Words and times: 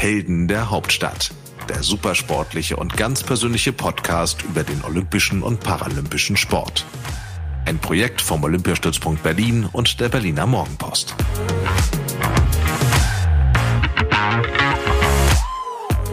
Helden 0.00 0.48
der 0.48 0.70
Hauptstadt. 0.70 1.30
Der 1.68 1.82
supersportliche 1.82 2.76
und 2.76 2.96
ganz 2.96 3.22
persönliche 3.22 3.70
Podcast 3.70 4.42
über 4.42 4.62
den 4.62 4.82
olympischen 4.82 5.42
und 5.42 5.60
paralympischen 5.60 6.38
Sport. 6.38 6.86
Ein 7.66 7.78
Projekt 7.78 8.22
vom 8.22 8.42
Olympiastützpunkt 8.42 9.22
Berlin 9.22 9.68
und 9.70 10.00
der 10.00 10.08
Berliner 10.08 10.46
Morgenpost. 10.46 11.14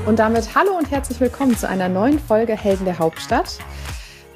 Und 0.06 0.20
damit 0.20 0.54
hallo 0.54 0.78
und 0.78 0.92
herzlich 0.92 1.22
willkommen 1.22 1.56
zu 1.56 1.70
einer 1.70 1.88
neuen 1.88 2.20
Folge 2.20 2.58
Helden 2.58 2.84
der 2.84 3.00
Hauptstadt. 3.00 3.58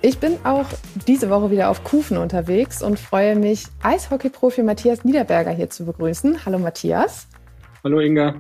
Ich 0.02 0.20
bin 0.20 0.38
auch 0.46 0.68
diese 1.10 1.30
Woche 1.30 1.52
wieder 1.52 1.70
auf 1.70 1.84
Kufen 1.84 2.16
unterwegs 2.16 2.82
und 2.82 2.98
freue 2.98 3.36
mich, 3.36 3.66
Eishockey-Profi 3.84 4.64
Matthias 4.64 5.04
Niederberger 5.04 5.52
hier 5.52 5.70
zu 5.70 5.84
begrüßen. 5.84 6.46
Hallo 6.46 6.58
Matthias. 6.58 7.28
Hallo 7.84 8.00
Inga. 8.00 8.36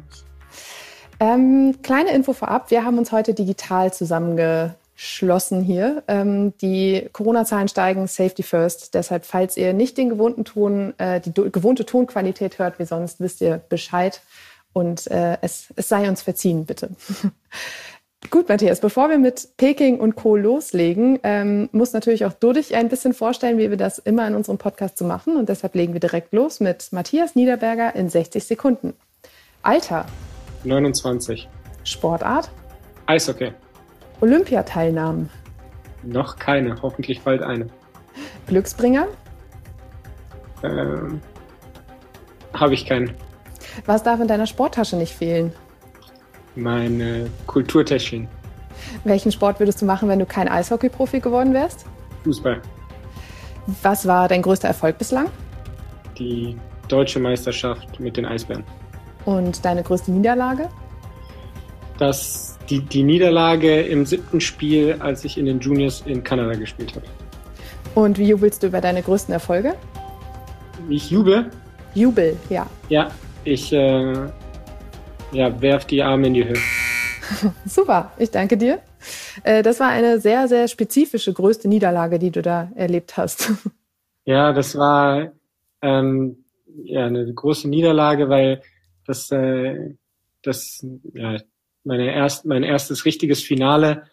Ähm, 1.21 1.75
kleine 1.83 2.15
Info 2.15 2.33
vorab, 2.33 2.71
wir 2.71 2.83
haben 2.83 2.97
uns 2.97 3.11
heute 3.11 3.35
digital 3.35 3.93
zusammengeschlossen 3.93 5.61
hier. 5.61 6.01
Ähm, 6.07 6.57
die 6.61 7.09
Corona-Zahlen 7.13 7.67
steigen, 7.67 8.07
Safety 8.07 8.41
First. 8.41 8.95
Deshalb, 8.95 9.25
falls 9.25 9.55
ihr 9.55 9.73
nicht 9.73 9.99
den 9.99 10.09
gewohnten 10.09 10.45
Ton, 10.45 10.95
äh, 10.97 11.21
die 11.21 11.31
gewohnte 11.31 11.85
Tonqualität 11.85 12.57
hört 12.57 12.79
wie 12.79 12.85
sonst, 12.85 13.19
wisst 13.19 13.39
ihr 13.41 13.61
Bescheid. 13.69 14.19
Und 14.73 15.11
äh, 15.11 15.37
es, 15.41 15.67
es 15.75 15.89
sei 15.89 16.09
uns 16.09 16.23
verziehen, 16.23 16.65
bitte. 16.65 16.89
Gut, 18.31 18.49
Matthias, 18.49 18.79
bevor 18.79 19.11
wir 19.11 19.19
mit 19.19 19.49
Peking 19.57 19.99
und 19.99 20.15
Co. 20.15 20.35
loslegen, 20.35 21.19
ähm, 21.21 21.69
muss 21.71 21.93
natürlich 21.93 22.25
auch 22.25 22.33
du 22.33 22.51
dich 22.51 22.73
ein 22.73 22.89
bisschen 22.89 23.13
vorstellen, 23.13 23.59
wie 23.59 23.69
wir 23.69 23.77
das 23.77 23.99
immer 23.99 24.27
in 24.27 24.33
unserem 24.33 24.57
Podcast 24.57 24.97
so 24.97 25.05
machen. 25.05 25.35
Und 25.35 25.49
deshalb 25.49 25.75
legen 25.75 25.93
wir 25.93 25.99
direkt 25.99 26.33
los 26.33 26.59
mit 26.59 26.91
Matthias 26.91 27.35
Niederberger 27.35 27.95
in 27.95 28.09
60 28.09 28.43
Sekunden. 28.43 28.95
Alter. 29.61 30.07
29. 30.63 31.47
Sportart. 31.83 32.49
Eishockey. 33.05 33.51
Olympiateilnahmen. 34.21 35.29
Noch 36.03 36.37
keine, 36.37 36.81
hoffentlich 36.81 37.21
bald 37.21 37.41
eine. 37.41 37.67
Glücksbringer. 38.47 39.07
Ähm, 40.63 41.21
Habe 42.53 42.73
ich 42.73 42.85
keinen. 42.85 43.13
Was 43.85 44.03
darf 44.03 44.19
in 44.19 44.27
deiner 44.27 44.47
Sporttasche 44.47 44.95
nicht 44.95 45.13
fehlen? 45.13 45.53
Meine 46.55 47.29
Kulturtäschchen. 47.47 48.27
Welchen 49.03 49.31
Sport 49.31 49.59
würdest 49.59 49.81
du 49.81 49.85
machen, 49.85 50.09
wenn 50.09 50.19
du 50.19 50.25
kein 50.25 50.47
Eishockey-Profi 50.47 51.19
geworden 51.19 51.53
wärst? 51.53 51.85
Fußball. 52.23 52.61
Was 53.81 54.07
war 54.07 54.27
dein 54.27 54.41
größter 54.41 54.67
Erfolg 54.67 54.97
bislang? 54.97 55.27
Die 56.17 56.57
deutsche 56.87 57.19
Meisterschaft 57.19 57.99
mit 57.99 58.17
den 58.17 58.25
Eisbären. 58.25 58.63
Und 59.25 59.63
deine 59.65 59.83
größte 59.83 60.11
Niederlage? 60.11 60.69
Das, 61.97 62.57
die, 62.69 62.81
die 62.81 63.03
Niederlage 63.03 63.81
im 63.81 64.05
siebten 64.05 64.41
Spiel, 64.41 64.95
als 64.99 65.23
ich 65.23 65.37
in 65.37 65.45
den 65.45 65.59
Juniors 65.59 66.03
in 66.05 66.23
Kanada 66.23 66.53
gespielt 66.53 66.95
habe. 66.95 67.05
Und 67.93 68.17
wie 68.17 68.27
jubelst 68.27 68.63
du 68.63 68.67
über 68.67 68.81
deine 68.81 69.01
größten 69.01 69.33
Erfolge? 69.33 69.75
Ich 70.89 71.11
jubel? 71.11 71.51
Jubel, 71.93 72.37
ja. 72.49 72.65
Ja, 72.89 73.11
ich 73.43 73.71
äh, 73.73 74.13
ja, 75.31 75.61
werf 75.61 75.85
die 75.85 76.01
Arme 76.01 76.27
in 76.27 76.33
die 76.33 76.45
Höhe. 76.45 76.57
Super, 77.65 78.11
ich 78.17 78.31
danke 78.31 78.57
dir. 78.57 78.79
Äh, 79.43 79.63
das 79.63 79.79
war 79.79 79.89
eine 79.89 80.19
sehr, 80.19 80.47
sehr 80.47 80.67
spezifische 80.67 81.33
größte 81.33 81.67
Niederlage, 81.67 82.19
die 82.19 82.31
du 82.31 82.41
da 82.41 82.71
erlebt 82.75 83.17
hast. 83.17 83.51
Ja, 84.23 84.53
das 84.53 84.77
war 84.77 85.31
ähm, 85.81 86.45
ja 86.83 87.07
eine 87.07 87.33
große 87.33 87.67
Niederlage, 87.67 88.29
weil 88.29 88.61
das, 89.11 89.31
äh, 89.31 89.95
das 90.41 90.85
ja, 91.13 91.37
meine 91.83 92.13
erst, 92.13 92.45
mein 92.45 92.63
erstes 92.63 93.05
richtiges 93.05 93.43
Finale 93.43 94.03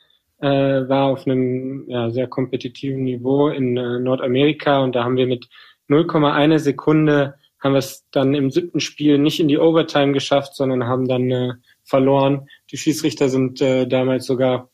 äh, 0.40 0.48
war 0.48 1.06
auf 1.06 1.26
einem 1.26 1.84
ja, 1.88 2.10
sehr 2.10 2.26
kompetitiven 2.26 3.04
Niveau 3.04 3.48
in 3.48 3.76
äh, 3.76 3.98
Nordamerika 3.98 4.80
und 4.80 4.94
da 4.94 5.04
haben 5.04 5.16
wir 5.16 5.26
mit 5.26 5.48
0,1 5.88 6.58
Sekunde 6.58 7.34
haben 7.60 7.72
wir 7.72 7.78
es 7.78 8.06
dann 8.10 8.34
im 8.34 8.50
siebten 8.50 8.80
Spiel 8.80 9.18
nicht 9.18 9.40
in 9.40 9.48
die 9.48 9.58
Overtime 9.58 10.12
geschafft, 10.12 10.54
sondern 10.54 10.84
haben 10.84 11.08
dann 11.08 11.30
äh, 11.30 11.52
verloren. 11.82 12.48
Die 12.70 12.76
Schiedsrichter 12.76 13.28
sind 13.28 13.60
äh, 13.60 13.86
damals 13.86 14.26
sogar 14.26 14.70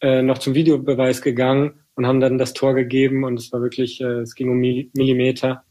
äh, 0.00 0.22
noch 0.22 0.38
zum 0.38 0.54
Videobeweis 0.54 1.22
gegangen 1.22 1.80
und 1.94 2.06
haben 2.06 2.20
dann 2.20 2.38
das 2.38 2.52
Tor 2.52 2.74
gegeben 2.74 3.24
und 3.24 3.38
es 3.38 3.52
war 3.52 3.62
wirklich, 3.62 4.00
äh, 4.00 4.20
es 4.20 4.34
ging 4.34 4.50
um 4.50 4.58
Millimeter 4.58 5.62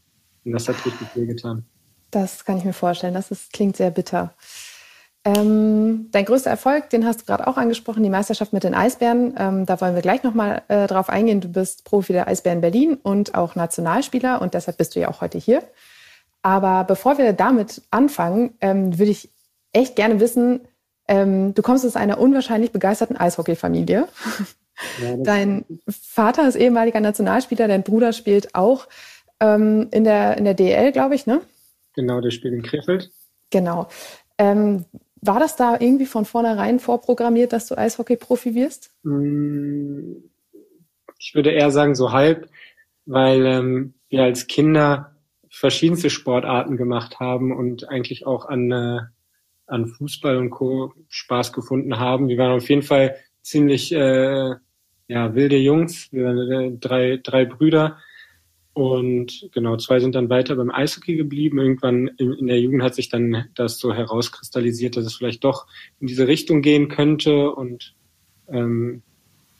und 0.44 0.52
das 0.52 0.68
hat 0.68 0.84
richtig 0.86 1.08
viel 1.08 1.26
getan. 1.26 1.66
Das 2.14 2.44
kann 2.44 2.58
ich 2.58 2.64
mir 2.64 2.72
vorstellen. 2.72 3.14
Das 3.14 3.30
ist, 3.30 3.52
klingt 3.52 3.76
sehr 3.76 3.90
bitter. 3.90 4.34
Ähm, 5.24 6.10
dein 6.12 6.26
größter 6.26 6.50
Erfolg, 6.50 6.90
den 6.90 7.06
hast 7.06 7.22
du 7.22 7.24
gerade 7.24 7.46
auch 7.46 7.56
angesprochen, 7.56 8.02
die 8.02 8.10
Meisterschaft 8.10 8.52
mit 8.52 8.62
den 8.62 8.74
Eisbären. 8.74 9.34
Ähm, 9.38 9.66
da 9.66 9.80
wollen 9.80 9.94
wir 9.94 10.02
gleich 10.02 10.22
nochmal 10.22 10.62
äh, 10.68 10.86
drauf 10.86 11.08
eingehen. 11.08 11.40
Du 11.40 11.48
bist 11.48 11.84
Profi 11.84 12.12
der 12.12 12.28
Eisbären 12.28 12.60
Berlin 12.60 12.98
und 13.02 13.34
auch 13.34 13.56
Nationalspieler 13.56 14.42
und 14.42 14.54
deshalb 14.54 14.76
bist 14.76 14.94
du 14.94 15.00
ja 15.00 15.08
auch 15.08 15.22
heute 15.22 15.38
hier. 15.38 15.62
Aber 16.42 16.84
bevor 16.84 17.16
wir 17.16 17.32
damit 17.32 17.82
anfangen, 17.90 18.54
ähm, 18.60 18.98
würde 18.98 19.10
ich 19.10 19.30
echt 19.72 19.96
gerne 19.96 20.20
wissen, 20.20 20.60
ähm, 21.08 21.54
du 21.54 21.62
kommst 21.62 21.84
aus 21.86 21.96
einer 21.96 22.18
unwahrscheinlich 22.18 22.70
begeisterten 22.70 23.16
Eishockey-Familie. 23.16 24.08
Ja, 25.00 25.16
dein 25.16 25.64
Vater 25.88 26.48
ist 26.48 26.56
ehemaliger 26.56 26.98
Nationalspieler, 26.98 27.68
dein 27.68 27.84
Bruder 27.84 28.12
spielt 28.12 28.56
auch 28.56 28.88
ähm, 29.38 29.86
in, 29.92 30.02
der, 30.02 30.36
in 30.36 30.44
der 30.44 30.54
DL, 30.54 30.90
glaube 30.90 31.14
ich, 31.14 31.28
ne? 31.28 31.42
Genau, 31.94 32.20
der 32.20 32.30
spielt 32.30 32.54
in 32.54 32.62
Krefeld. 32.62 33.10
Genau. 33.50 33.88
Ähm, 34.38 34.84
war 35.20 35.40
das 35.40 35.56
da 35.56 35.76
irgendwie 35.78 36.06
von 36.06 36.24
vornherein 36.24 36.80
vorprogrammiert, 36.80 37.52
dass 37.52 37.66
du 37.66 37.78
Eishockey-Profi 37.78 38.54
wirst? 38.54 38.92
Mm, 39.04 40.16
ich 41.18 41.34
würde 41.34 41.50
eher 41.50 41.70
sagen, 41.70 41.94
so 41.94 42.12
halb, 42.12 42.48
weil 43.06 43.46
ähm, 43.46 43.94
wir 44.10 44.22
als 44.22 44.46
Kinder 44.46 45.16
verschiedenste 45.48 46.10
Sportarten 46.10 46.76
gemacht 46.76 47.20
haben 47.20 47.56
und 47.56 47.88
eigentlich 47.88 48.26
auch 48.26 48.46
an, 48.46 48.72
äh, 48.72 49.00
an 49.66 49.86
Fußball 49.86 50.36
und 50.36 50.50
Co. 50.50 50.92
Spaß 51.08 51.52
gefunden 51.52 51.98
haben. 51.98 52.28
Wir 52.28 52.36
waren 52.38 52.56
auf 52.56 52.68
jeden 52.68 52.82
Fall 52.82 53.16
ziemlich 53.40 53.92
äh, 53.92 54.54
ja, 55.06 55.34
wilde 55.34 55.56
Jungs. 55.56 56.12
Wir 56.12 56.24
waren 56.24 56.50
äh, 56.50 56.78
drei, 56.78 57.20
drei 57.22 57.44
Brüder. 57.44 57.98
Und 58.74 59.48
genau, 59.52 59.76
zwei 59.76 60.00
sind 60.00 60.16
dann 60.16 60.28
weiter 60.28 60.56
beim 60.56 60.70
Eishockey 60.70 61.14
geblieben. 61.14 61.58
Irgendwann 61.58 62.08
in, 62.18 62.32
in 62.32 62.48
der 62.48 62.60
Jugend 62.60 62.82
hat 62.82 62.96
sich 62.96 63.08
dann 63.08 63.46
das 63.54 63.78
so 63.78 63.94
herauskristallisiert, 63.94 64.96
dass 64.96 65.06
es 65.06 65.14
vielleicht 65.14 65.44
doch 65.44 65.66
in 66.00 66.08
diese 66.08 66.26
Richtung 66.26 66.60
gehen 66.60 66.88
könnte. 66.88 67.52
Und 67.52 67.94
ähm, 68.48 69.02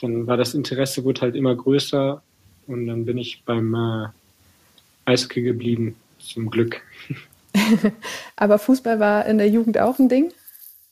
dann 0.01 0.27
war 0.27 0.37
das 0.37 0.55
Interesse 0.55 1.05
wurde 1.05 1.21
halt 1.21 1.37
immer 1.37 1.55
größer. 1.55 2.23
Und 2.67 2.87
dann 2.89 3.05
bin 3.05 3.17
ich 3.17 3.45
beim 3.45 3.75
äh, 3.75 4.07
Eishockey 5.05 5.43
geblieben, 5.43 5.95
zum 6.19 6.51
Glück. 6.51 6.83
Aber 8.37 8.59
Fußball 8.59 8.99
war 8.99 9.27
in 9.27 9.39
der 9.39 9.49
Jugend 9.49 9.79
auch 9.79 10.01
ein 10.01 10.09
Ding? 10.09 10.33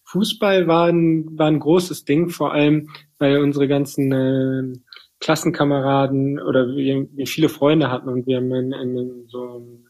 Fußball 0.05 0.69
war 0.69 0.89
ein, 0.89 1.39
war 1.39 1.49
ein 1.49 1.59
großes 1.59 2.05
Ding, 2.05 2.29
vor 2.29 2.53
allem 2.53 2.89
weil 3.19 3.39
unsere 3.39 3.67
ganzen 3.67 4.13
äh, 4.13 4.79
Klassenkameraden 5.23 6.41
oder 6.41 6.69
wir, 6.69 7.07
wir, 7.13 7.27
viele 7.27 7.49
Freunde 7.49 7.91
hatten 7.91 8.09
und 8.09 8.27
wir 8.27 8.37
haben 8.37 8.53
in, 8.53 8.73
in 8.73 9.29
so 9.29 9.43
einem 9.43 9.89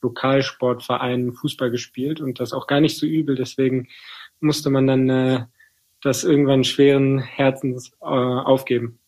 Lokalsportverein 0.00 1.32
Fußball 1.32 1.70
gespielt 1.70 2.20
und 2.20 2.40
das 2.40 2.52
auch 2.52 2.66
gar 2.66 2.80
nicht 2.80 2.98
so 2.98 3.06
übel. 3.06 3.36
Deswegen 3.36 3.88
musste 4.40 4.70
man 4.70 4.86
dann 4.86 5.08
äh, 5.08 5.44
das 6.02 6.24
irgendwann 6.24 6.64
schweren 6.64 7.18
Herzens 7.18 7.92
äh, 8.00 8.06
aufgeben 8.06 8.98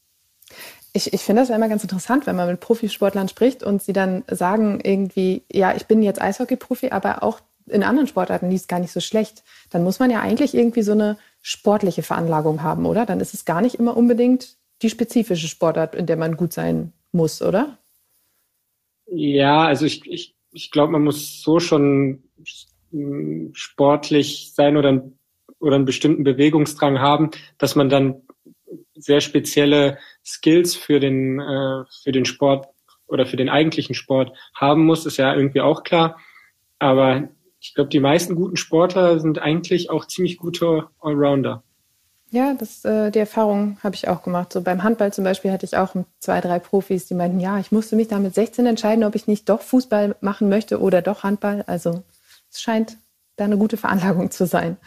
ich, 0.93 1.13
ich 1.13 1.23
finde 1.23 1.43
das 1.43 1.51
immer 1.51 1.69
ganz 1.69 1.83
interessant, 1.83 2.27
wenn 2.27 2.37
man 2.37 2.49
mit 2.49 2.61
Profisportlern 2.61 3.29
spricht 3.29 3.63
und 3.63 3.83
sie 3.83 3.93
dann 3.93 4.25
sagen 4.31 4.81
irgendwie, 4.83 5.43
ja, 5.51 5.75
ich 5.75 5.87
bin 5.87 6.03
jetzt 6.03 6.21
Eishockey-Profi, 6.21 6.91
aber 6.91 7.23
auch 7.23 7.41
in 7.67 7.83
anderen 7.83 8.09
Sportarten 8.09 8.51
lief 8.51 8.63
es 8.63 8.69
gar 8.69 8.79
nicht 8.79 8.93
so 8.93 9.01
schlecht. 9.01 9.43
Dann 9.71 9.85
muss 9.85 10.01
man 10.01 10.11
ja 10.11 10.21
eigentlich 10.21 10.55
irgendwie 10.55 10.83
so 10.83 10.93
eine 10.93 11.17
sportliche 11.41 12.03
Veranlagung 12.03 12.63
haben, 12.63 12.85
oder? 12.85 13.07
Dann 13.07 13.21
ist 13.21 13.35
es 13.35 13.45
gar 13.45 13.63
nicht 13.63 13.77
immer 13.77 13.97
unbedingt 13.97 14.57
die 14.83 14.91
spezifische 14.91 15.49
Sportart, 15.49 15.95
in 15.95 16.07
der 16.07 16.17
man 16.17 16.37
gut 16.37 16.53
sein 16.53 16.93
muss, 17.13 17.43
oder? 17.43 17.79
Ja, 19.07 19.65
also 19.65 19.87
ich, 19.87 20.07
ich, 20.07 20.35
ich 20.53 20.71
glaube, 20.71 20.93
man 20.93 21.03
muss 21.03 21.43
so 21.43 21.61
schon 21.61 22.23
sportlich 23.53 24.53
sein 24.55 24.77
oder, 24.77 25.03
oder 25.59 25.77
einen 25.77 25.85
bestimmten 25.85 26.25
Bewegungsdrang 26.25 26.99
haben, 26.99 27.31
dass 27.59 27.75
man 27.75 27.89
dann 27.89 28.23
sehr 28.95 29.21
spezielle 29.21 29.99
Skills 30.25 30.75
für 30.75 31.01
den, 31.01 31.41
äh, 31.41 31.85
für 32.03 32.13
den 32.13 32.25
Sport 32.25 32.69
oder 33.07 33.27
für 33.27 33.37
den 33.37 33.49
eigentlichen 33.49 33.95
Sport 33.95 34.37
haben 34.55 34.85
muss, 34.85 35.07
ist 35.07 35.19
ja 35.19 35.35
irgendwie 35.35 35.61
auch 35.61 35.83
klar. 35.83 36.19
Aber 36.79 37.29
ich 37.61 37.75
glaube, 37.75 37.91
die 37.91 38.01
meisten 38.01 38.35
guten 38.35 38.57
Sportler 38.57 39.21
sind 39.21 39.39
eigentlich 39.39 39.91
auch 39.91 40.07
ziemlich 40.07 40.37
gute 40.37 40.89
Allrounder. 41.01 41.63
Ja, 42.33 42.55
das, 42.55 42.83
äh, 42.87 43.11
die 43.11 43.19
Erfahrung 43.19 43.77
habe 43.83 43.95
ich 43.95 44.09
auch 44.09 44.23
gemacht. 44.23 44.55
So 44.55 44.63
beim 44.63 44.83
Handball 44.83 45.13
zum 45.13 45.23
Beispiel 45.23 45.53
hatte 45.53 45.67
ich 45.67 45.77
auch 45.77 45.95
zwei, 46.19 46.41
drei 46.41 46.59
Profis, 46.59 47.05
die 47.05 47.13
meinten, 47.13 47.41
ja, 47.41 47.59
ich 47.59 47.73
musste 47.73 47.95
mich 47.95 48.09
da 48.09 48.19
mit 48.19 48.35
16 48.35 48.65
entscheiden, 48.65 49.05
ob 49.05 49.15
ich 49.15 49.27
nicht 49.27 49.51
doch 49.51 49.61
Fußball 49.61 50.17
machen 50.23 50.49
möchte 50.49 50.81
oder 50.81 51.03
doch 51.03 51.25
Handball. 51.25 51.63
Also 51.67 52.03
es 52.51 52.63
scheint 52.63 52.97
da 53.37 53.45
eine 53.45 53.59
gute 53.59 53.77
Veranlagung 53.77 54.31
zu 54.31 54.47
sein. 54.47 54.79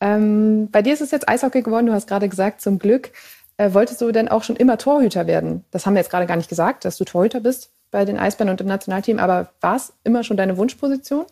Ähm, 0.00 0.70
bei 0.72 0.80
dir 0.80 0.94
ist 0.94 1.02
es 1.02 1.10
jetzt 1.10 1.28
Eishockey 1.28 1.60
geworden, 1.60 1.86
du 1.86 1.92
hast 1.92 2.08
gerade 2.08 2.30
gesagt, 2.30 2.62
zum 2.62 2.78
Glück. 2.78 3.12
Äh, 3.58 3.74
wolltest 3.74 4.00
du 4.00 4.10
denn 4.10 4.28
auch 4.28 4.42
schon 4.42 4.56
immer 4.56 4.78
Torhüter 4.78 5.26
werden? 5.26 5.66
Das 5.72 5.84
haben 5.84 5.92
wir 5.92 6.00
jetzt 6.00 6.10
gerade 6.10 6.26
gar 6.26 6.38
nicht 6.38 6.48
gesagt, 6.48 6.86
dass 6.86 6.96
du 6.96 7.04
Torhüter 7.04 7.40
bist 7.40 7.70
bei 7.90 8.06
den 8.06 8.18
Eisbären 8.18 8.48
und 8.48 8.62
im 8.62 8.66
Nationalteam, 8.66 9.18
aber 9.18 9.52
war 9.60 9.76
es 9.76 9.92
immer 10.04 10.24
schon 10.24 10.38
deine 10.38 10.56
Wunschposition? 10.56 11.26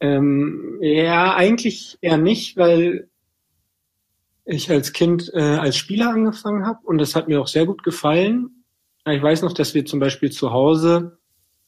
Ähm, 0.00 0.78
ja, 0.80 1.34
eigentlich 1.34 1.98
eher 2.00 2.16
nicht, 2.16 2.56
weil 2.56 3.10
ich 4.48 4.70
als 4.70 4.92
Kind 4.92 5.30
äh, 5.34 5.40
als 5.40 5.76
Spieler 5.76 6.10
angefangen 6.10 6.66
habe 6.66 6.80
und 6.84 6.98
das 6.98 7.14
hat 7.14 7.28
mir 7.28 7.40
auch 7.40 7.46
sehr 7.46 7.66
gut 7.66 7.82
gefallen. 7.82 8.64
Ich 9.06 9.22
weiß 9.22 9.42
noch, 9.42 9.52
dass 9.52 9.74
wir 9.74 9.84
zum 9.84 10.00
Beispiel 10.00 10.30
zu 10.30 10.52
Hause 10.52 11.18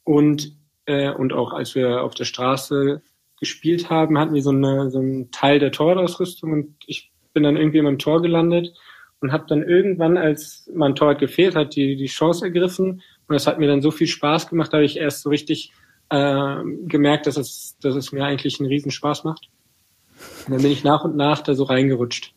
und 0.03 0.57
äh, 0.87 1.11
und 1.11 1.33
auch 1.33 1.53
als 1.53 1.75
wir 1.75 2.03
auf 2.03 2.15
der 2.15 2.25
Straße 2.25 3.03
gespielt 3.39 3.91
haben, 3.91 4.19
hatten 4.19 4.35
wir 4.35 4.43
so, 4.43 4.51
eine, 4.51 4.91
so 4.91 4.99
einen 4.99 5.31
Teil 5.31 5.59
der 5.59 5.73
Torwart-Ausrüstung 5.73 6.53
und 6.53 6.75
ich 6.87 7.11
bin 7.33 7.43
dann 7.43 7.57
irgendwie 7.57 7.79
in 7.79 7.85
meinem 7.85 7.99
Tor 7.99 8.21
gelandet 8.23 8.75
und 9.21 9.33
habe 9.33 9.45
dann 9.49 9.63
irgendwann, 9.63 10.17
als 10.17 10.71
mein 10.75 10.95
Torwart 10.95 11.21
gefehlt 11.21 11.55
hat, 11.55 11.75
die, 11.75 11.97
die 11.97 12.07
Chance 12.07 12.45
ergriffen 12.45 13.03
und 13.29 13.35
das 13.35 13.47
hat 13.47 13.59
mir 13.59 13.69
dann 13.69 13.83
so 13.83 13.91
viel 13.91 14.07
Spaß 14.07 14.49
gemacht, 14.49 14.73
da 14.73 14.79
habe 14.79 14.85
ich 14.85 14.97
erst 14.97 15.23
so 15.23 15.31
richtig 15.31 15.73
äh, 16.11 16.57
gemerkt, 16.87 17.27
dass 17.27 17.37
es, 17.37 17.77
dass 17.81 17.95
es 17.95 18.13
mir 18.13 18.25
eigentlich 18.25 18.59
einen 18.59 18.69
Riesenspaß 18.69 19.25
macht. 19.25 19.49
Und 20.47 20.55
dann 20.55 20.63
bin 20.63 20.73
ich 20.73 20.85
nach 20.85 21.05
und 21.05 21.17
nach 21.17 21.41
da 21.41 21.55
so 21.55 21.65
reingerutscht. 21.65 22.35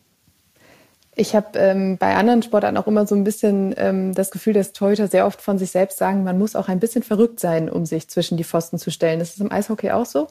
Ich 1.16 1.34
habe 1.34 1.58
ähm, 1.58 1.96
bei 1.98 2.16
anderen 2.16 2.42
Sportarten 2.42 2.76
auch 2.76 2.86
immer 2.86 3.06
so 3.06 3.14
ein 3.14 3.24
bisschen 3.24 3.74
ähm, 3.76 4.14
das 4.14 4.30
Gefühl, 4.30 4.52
dass 4.52 4.72
Torhüter 4.72 5.06
sehr 5.06 5.26
oft 5.26 5.40
von 5.40 5.58
sich 5.58 5.70
selbst 5.70 5.98
sagen, 5.98 6.24
man 6.24 6.38
muss 6.38 6.56
auch 6.56 6.68
ein 6.68 6.80
bisschen 6.80 7.02
verrückt 7.02 7.38
sein, 7.38 7.70
um 7.70 7.86
sich 7.86 8.08
zwischen 8.08 8.36
die 8.36 8.44
Pfosten 8.44 8.78
zu 8.78 8.90
stellen. 8.90 9.20
Ist 9.20 9.34
das 9.34 9.40
im 9.40 9.52
Eishockey 9.52 9.90
auch 9.92 10.06
so? 10.06 10.28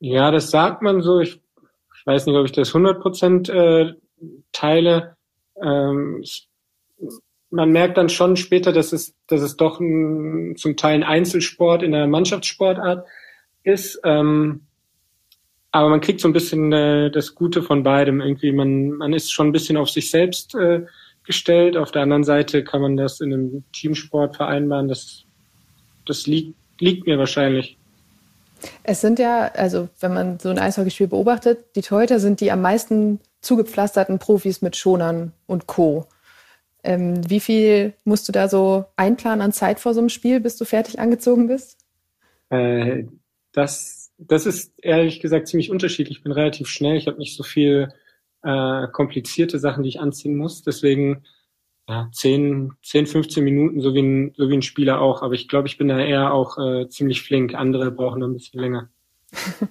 Ja, 0.00 0.30
das 0.30 0.50
sagt 0.50 0.82
man 0.82 1.00
so. 1.02 1.20
Ich, 1.20 1.40
ich 1.96 2.06
weiß 2.06 2.26
nicht, 2.26 2.36
ob 2.36 2.44
ich 2.44 2.52
das 2.52 2.68
100 2.68 3.00
Prozent 3.00 3.48
äh, 3.48 3.94
teile. 4.52 5.16
Ähm, 5.62 6.20
ich, 6.22 6.48
man 7.50 7.70
merkt 7.70 7.96
dann 7.96 8.08
schon 8.08 8.36
später, 8.36 8.72
dass 8.72 8.92
es, 8.92 9.14
dass 9.26 9.40
es 9.40 9.56
doch 9.56 9.80
ein, 9.80 10.56
zum 10.56 10.76
Teil 10.76 10.96
ein 10.96 11.04
Einzelsport 11.04 11.82
in 11.82 11.92
der 11.92 12.06
Mannschaftssportart 12.06 13.06
ist. 13.62 14.00
Ähm, 14.04 14.66
aber 15.72 15.88
man 15.88 16.00
kriegt 16.00 16.20
so 16.20 16.28
ein 16.28 16.32
bisschen 16.32 16.72
äh, 16.72 17.10
das 17.10 17.34
Gute 17.34 17.62
von 17.62 17.82
beidem. 17.82 18.20
Irgendwie, 18.20 18.52
man, 18.52 18.90
man 18.92 19.12
ist 19.12 19.32
schon 19.32 19.48
ein 19.48 19.52
bisschen 19.52 19.76
auf 19.76 19.90
sich 19.90 20.10
selbst 20.10 20.54
äh, 20.54 20.84
gestellt. 21.24 21.76
Auf 21.76 21.92
der 21.92 22.02
anderen 22.02 22.24
Seite 22.24 22.64
kann 22.64 22.82
man 22.82 22.96
das 22.96 23.20
in 23.20 23.32
einem 23.32 23.64
Teamsport 23.72 24.36
vereinbaren. 24.36 24.88
Das, 24.88 25.24
das 26.06 26.26
liegt, 26.26 26.54
liegt 26.80 27.06
mir 27.06 27.18
wahrscheinlich. 27.18 27.76
Es 28.82 29.00
sind 29.00 29.18
ja, 29.18 29.46
also 29.54 29.88
wenn 30.00 30.12
man 30.12 30.38
so 30.38 30.48
ein 30.48 30.58
Eishockeyspiel 30.58 31.06
beobachtet, 31.06 31.76
die 31.76 31.82
Torhüter 31.82 32.20
sind 32.20 32.40
die 32.40 32.50
am 32.50 32.60
meisten 32.60 33.20
zugepflasterten 33.40 34.18
Profis 34.18 34.60
mit 34.60 34.76
Schonern 34.76 35.32
und 35.46 35.66
Co. 35.66 36.06
Ähm, 36.82 37.28
wie 37.28 37.40
viel 37.40 37.94
musst 38.04 38.28
du 38.28 38.32
da 38.32 38.48
so 38.48 38.86
einplanen 38.96 39.42
an 39.42 39.52
Zeit 39.52 39.80
vor 39.80 39.94
so 39.94 40.00
einem 40.00 40.08
Spiel, 40.08 40.40
bis 40.40 40.56
du 40.56 40.64
fertig 40.64 40.98
angezogen 40.98 41.46
bist? 41.46 41.78
Äh, 42.50 43.04
das, 43.52 43.99
das 44.26 44.46
ist 44.46 44.72
ehrlich 44.82 45.20
gesagt 45.20 45.48
ziemlich 45.48 45.70
unterschiedlich. 45.70 46.18
Ich 46.18 46.22
bin 46.22 46.32
relativ 46.32 46.68
schnell. 46.68 46.96
Ich 46.96 47.06
habe 47.06 47.18
nicht 47.18 47.36
so 47.36 47.42
viel 47.42 47.92
äh, 48.42 48.86
komplizierte 48.88 49.58
Sachen, 49.58 49.82
die 49.82 49.88
ich 49.88 50.00
anziehen 50.00 50.36
muss. 50.36 50.62
Deswegen 50.62 51.24
ja, 51.88 52.08
10, 52.12 52.72
10, 52.82 53.06
15 53.06 53.42
Minuten, 53.42 53.80
so 53.80 53.94
wie 53.94 54.02
ein, 54.02 54.34
so 54.36 54.48
wie 54.48 54.54
ein 54.54 54.62
Spieler 54.62 55.00
auch. 55.00 55.22
Aber 55.22 55.34
ich 55.34 55.48
glaube, 55.48 55.68
ich 55.68 55.78
bin 55.78 55.88
da 55.88 55.98
eher 55.98 56.32
auch 56.32 56.58
äh, 56.58 56.88
ziemlich 56.88 57.22
flink. 57.22 57.54
Andere 57.54 57.90
brauchen 57.90 58.22
ein 58.22 58.34
bisschen 58.34 58.60
länger. 58.60 58.88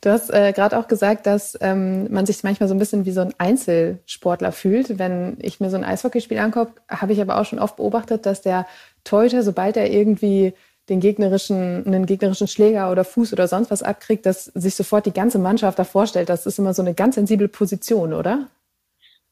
Du 0.00 0.10
hast 0.10 0.30
äh, 0.30 0.52
gerade 0.52 0.78
auch 0.78 0.86
gesagt, 0.86 1.26
dass 1.26 1.58
ähm, 1.60 2.12
man 2.12 2.24
sich 2.24 2.44
manchmal 2.44 2.68
so 2.68 2.74
ein 2.74 2.78
bisschen 2.78 3.04
wie 3.04 3.10
so 3.10 3.20
ein 3.20 3.34
Einzelsportler 3.36 4.52
fühlt. 4.52 5.00
Wenn 5.00 5.36
ich 5.40 5.58
mir 5.58 5.70
so 5.70 5.76
ein 5.76 5.82
Eishockeyspiel 5.82 6.38
angucke, 6.38 6.80
habe 6.88 7.12
ich 7.12 7.20
aber 7.20 7.36
auch 7.40 7.44
schon 7.44 7.58
oft 7.58 7.78
beobachtet, 7.78 8.24
dass 8.24 8.40
der 8.40 8.68
Torhüter, 9.02 9.42
sobald 9.42 9.76
er 9.76 9.90
irgendwie 9.90 10.54
den 10.88 11.00
gegnerischen, 11.00 11.86
einen 11.86 12.06
gegnerischen 12.06 12.48
Schläger 12.48 12.90
oder 12.90 13.04
Fuß 13.04 13.32
oder 13.32 13.48
sonst 13.48 13.70
was 13.70 13.82
abkriegt, 13.82 14.26
dass 14.26 14.46
sich 14.46 14.74
sofort 14.74 15.06
die 15.06 15.12
ganze 15.12 15.38
Mannschaft 15.38 15.78
da 15.78 15.84
vorstellt. 15.84 16.28
Das 16.28 16.46
ist 16.46 16.58
immer 16.58 16.74
so 16.74 16.82
eine 16.82 16.94
ganz 16.94 17.16
sensible 17.16 17.48
Position, 17.48 18.12
oder? 18.12 18.48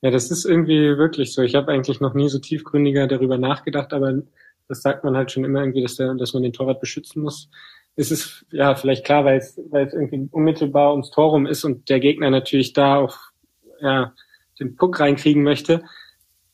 Ja, 0.02 0.10
das 0.10 0.30
ist 0.30 0.44
irgendwie 0.44 0.98
wirklich 0.98 1.32
so. 1.32 1.42
Ich 1.42 1.54
habe 1.54 1.72
eigentlich 1.72 2.00
noch 2.00 2.14
nie 2.14 2.28
so 2.28 2.38
tiefgründiger 2.38 3.06
darüber 3.06 3.38
nachgedacht, 3.38 3.92
aber 3.92 4.22
das 4.68 4.82
sagt 4.82 5.04
man 5.04 5.16
halt 5.16 5.32
schon 5.32 5.44
immer 5.44 5.60
irgendwie, 5.60 5.82
dass, 5.82 5.96
der, 5.96 6.14
dass 6.14 6.34
man 6.34 6.42
den 6.42 6.52
Torwart 6.52 6.80
beschützen 6.80 7.22
muss 7.22 7.48
ist 7.96 8.12
es 8.12 8.44
ja 8.52 8.74
vielleicht 8.74 9.04
klar, 9.04 9.24
weil 9.24 9.38
es, 9.38 9.58
weil 9.70 9.86
es 9.86 9.94
irgendwie 9.94 10.28
unmittelbar 10.30 10.92
ums 10.92 11.10
Tor 11.10 11.30
rum 11.30 11.46
ist 11.46 11.64
und 11.64 11.88
der 11.88 11.98
Gegner 11.98 12.30
natürlich 12.30 12.74
da 12.74 12.96
auch 12.96 13.16
ja, 13.80 14.12
den 14.60 14.76
Puck 14.76 15.00
reinkriegen 15.00 15.42
möchte. 15.42 15.82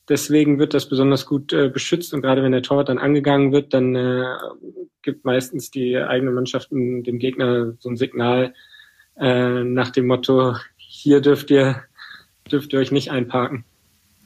Deswegen 0.08 0.58
wird 0.58 0.74
das 0.74 0.88
besonders 0.88 1.26
gut 1.26 1.52
äh, 1.52 1.68
beschützt 1.68 2.12
und 2.12 2.22
gerade 2.22 2.42
wenn 2.42 2.52
der 2.52 2.62
Torwart 2.62 2.88
dann 2.88 2.98
angegangen 2.98 3.52
wird, 3.52 3.72
dann 3.72 3.94
äh, 3.94 4.24
gibt 5.02 5.24
meistens 5.24 5.70
die 5.70 5.96
eigene 5.96 6.32
Mannschaft 6.32 6.70
dem 6.72 7.18
Gegner 7.18 7.74
so 7.78 7.88
ein 7.88 7.96
Signal 7.96 8.52
äh, 9.16 9.62
nach 9.62 9.90
dem 9.90 10.06
Motto, 10.06 10.56
hier 10.76 11.20
dürft 11.20 11.50
ihr, 11.50 11.82
dürft 12.50 12.72
ihr 12.72 12.80
euch 12.80 12.90
nicht 12.90 13.10
einparken. 13.10 13.64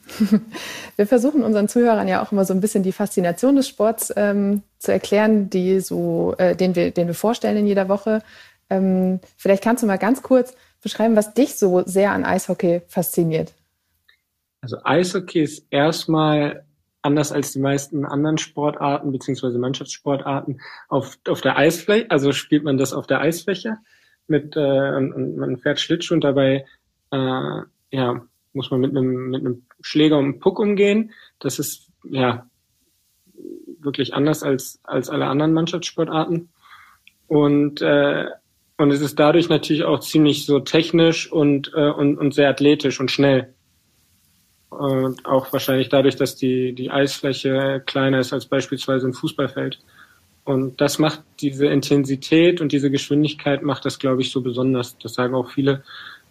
Wir 0.95 1.05
versuchen 1.05 1.43
unseren 1.43 1.67
Zuhörern 1.67 2.07
ja 2.07 2.23
auch 2.23 2.31
immer 2.31 2.45
so 2.45 2.53
ein 2.53 2.61
bisschen 2.61 2.81
die 2.81 2.91
Faszination 2.91 3.55
des 3.55 3.67
Sports 3.67 4.11
ähm, 4.15 4.63
zu 4.79 4.91
erklären, 4.91 5.49
die 5.49 5.79
so, 5.79 6.33
äh, 6.37 6.55
den, 6.55 6.75
wir, 6.75 6.91
den 6.91 7.07
wir 7.07 7.13
vorstellen 7.13 7.57
in 7.57 7.67
jeder 7.67 7.89
Woche. 7.89 8.23
Ähm, 8.69 9.19
vielleicht 9.35 9.63
kannst 9.63 9.83
du 9.83 9.87
mal 9.87 9.97
ganz 9.97 10.21
kurz 10.21 10.55
beschreiben, 10.81 11.15
was 11.15 11.33
dich 11.33 11.55
so 11.55 11.83
sehr 11.85 12.11
an 12.11 12.25
Eishockey 12.25 12.81
fasziniert. 12.87 13.53
Also 14.61 14.77
Eishockey 14.83 15.41
ist 15.41 15.67
erstmal 15.69 16.65
anders 17.01 17.31
als 17.31 17.53
die 17.53 17.59
meisten 17.59 18.05
anderen 18.05 18.37
Sportarten 18.37 19.11
beziehungsweise 19.11 19.57
Mannschaftssportarten 19.59 20.61
auf, 20.89 21.17
auf 21.27 21.41
der 21.41 21.57
Eisfläche, 21.57 22.09
also 22.11 22.33
spielt 22.33 22.63
man 22.63 22.77
das 22.77 22.93
auf 22.93 23.07
der 23.07 23.21
Eisfläche 23.21 23.77
mit 24.27 24.55
äh, 24.55 24.95
und, 24.95 25.13
und 25.13 25.37
man 25.37 25.57
fährt 25.57 25.79
Schlittschuh 25.79 26.15
und 26.15 26.23
dabei 26.23 26.65
äh, 27.11 27.61
ja 27.91 28.21
muss 28.53 28.71
man 28.71 28.81
mit 28.81 28.91
einem 28.91 29.29
mit 29.29 29.41
einem 29.41 29.63
Schläger 29.81 30.17
und 30.17 30.25
einem 30.25 30.39
Puck 30.39 30.59
umgehen. 30.59 31.11
Das 31.39 31.59
ist 31.59 31.91
ja 32.03 32.47
wirklich 33.79 34.13
anders 34.13 34.43
als 34.43 34.79
als 34.83 35.09
alle 35.09 35.27
anderen 35.27 35.53
Mannschaftssportarten 35.53 36.49
und 37.27 37.81
äh, 37.81 38.25
und 38.79 38.91
es 38.91 39.01
ist 39.01 39.17
dadurch 39.17 39.49
natürlich 39.49 39.83
auch 39.83 39.99
ziemlich 39.99 40.45
so 40.45 40.59
technisch 40.59 41.31
und 41.31 41.71
äh, 41.75 41.89
und, 41.89 42.17
und 42.17 42.33
sehr 42.33 42.49
athletisch 42.49 42.99
und 42.99 43.11
schnell 43.11 43.53
und 44.69 45.25
auch 45.25 45.51
wahrscheinlich 45.53 45.89
dadurch, 45.89 46.15
dass 46.15 46.35
die 46.35 46.73
die 46.73 46.91
Eisfläche 46.91 47.81
kleiner 47.85 48.19
ist 48.19 48.33
als 48.33 48.45
beispielsweise 48.45 49.07
ein 49.07 49.13
Fußballfeld. 49.13 49.79
Und 50.43 50.79
das 50.79 50.97
macht 50.97 51.23
diese 51.41 51.67
Intensität 51.67 52.61
und 52.61 52.71
diese 52.71 52.89
Geschwindigkeit 52.89 53.63
macht 53.63 53.85
das, 53.85 53.99
glaube 53.99 54.21
ich, 54.21 54.31
so 54.31 54.41
besonders. 54.41 54.97
Das 54.99 55.13
sagen 55.13 55.35
auch 55.35 55.51
viele 55.51 55.83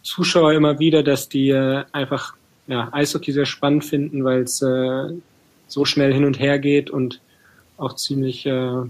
Zuschauer 0.02 0.54
immer 0.54 0.78
wieder, 0.78 1.02
dass 1.02 1.28
die 1.28 1.50
äh, 1.50 1.84
einfach 1.92 2.34
ja, 2.66 2.88
Eishockey 2.92 3.32
sehr 3.32 3.46
spannend 3.46 3.84
finden, 3.84 4.24
weil 4.24 4.42
es 4.42 4.62
äh, 4.62 5.10
so 5.66 5.84
schnell 5.84 6.12
hin 6.14 6.24
und 6.24 6.38
her 6.38 6.58
geht 6.58 6.90
und 6.90 7.20
auch 7.76 7.94
ziemlich 7.96 8.46
äh, 8.46 8.82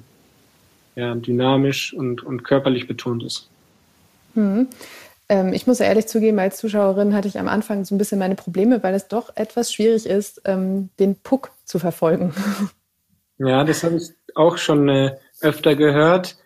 ja, 0.95 1.15
dynamisch 1.15 1.93
und, 1.93 2.23
und 2.23 2.45
körperlich 2.45 2.87
betont 2.87 3.25
ist. 3.25 3.49
Hm. 4.35 4.69
Ähm, 5.28 5.52
ich 5.52 5.66
muss 5.66 5.80
ehrlich 5.80 6.06
zugeben, 6.06 6.38
als 6.38 6.59
Zuschauerin 6.59 7.14
hatte 7.14 7.28
ich 7.28 7.38
am 7.38 7.49
Anfang 7.49 7.85
so 7.85 7.95
ein 7.95 7.99
bisschen 7.99 8.18
meine 8.18 8.37
Probleme, 8.37 8.83
weil 8.83 8.95
es 8.95 9.09
doch 9.09 9.37
etwas 9.37 9.73
schwierig 9.73 10.06
ist, 10.06 10.42
ähm, 10.45 10.90
den 10.99 11.16
Puck 11.16 11.50
zu 11.64 11.78
verfolgen. 11.78 12.35
Ja, 13.38 13.64
das 13.64 13.85
habe 13.85 13.97
ich 13.97 14.12
auch 14.35 14.56
schon 14.56 14.88
äh, 14.88 15.14
öfter 15.42 15.76
gehört 15.76 16.38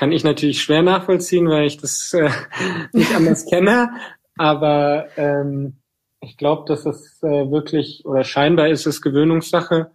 kann 0.00 0.12
ich 0.12 0.24
natürlich 0.24 0.62
schwer 0.62 0.82
nachvollziehen, 0.82 1.46
weil 1.48 1.66
ich 1.66 1.76
das 1.76 2.14
äh, 2.14 2.30
nicht 2.92 3.14
anders 3.14 3.44
kenne. 3.44 3.90
Aber 4.36 5.08
ähm, 5.16 5.76
ich 6.20 6.38
glaube, 6.38 6.64
dass 6.66 6.86
es 6.86 7.22
äh, 7.22 7.50
wirklich 7.50 8.06
oder 8.06 8.24
scheinbar 8.24 8.68
ist 8.68 8.86
es 8.86 9.02
Gewöhnungssache. 9.02 9.90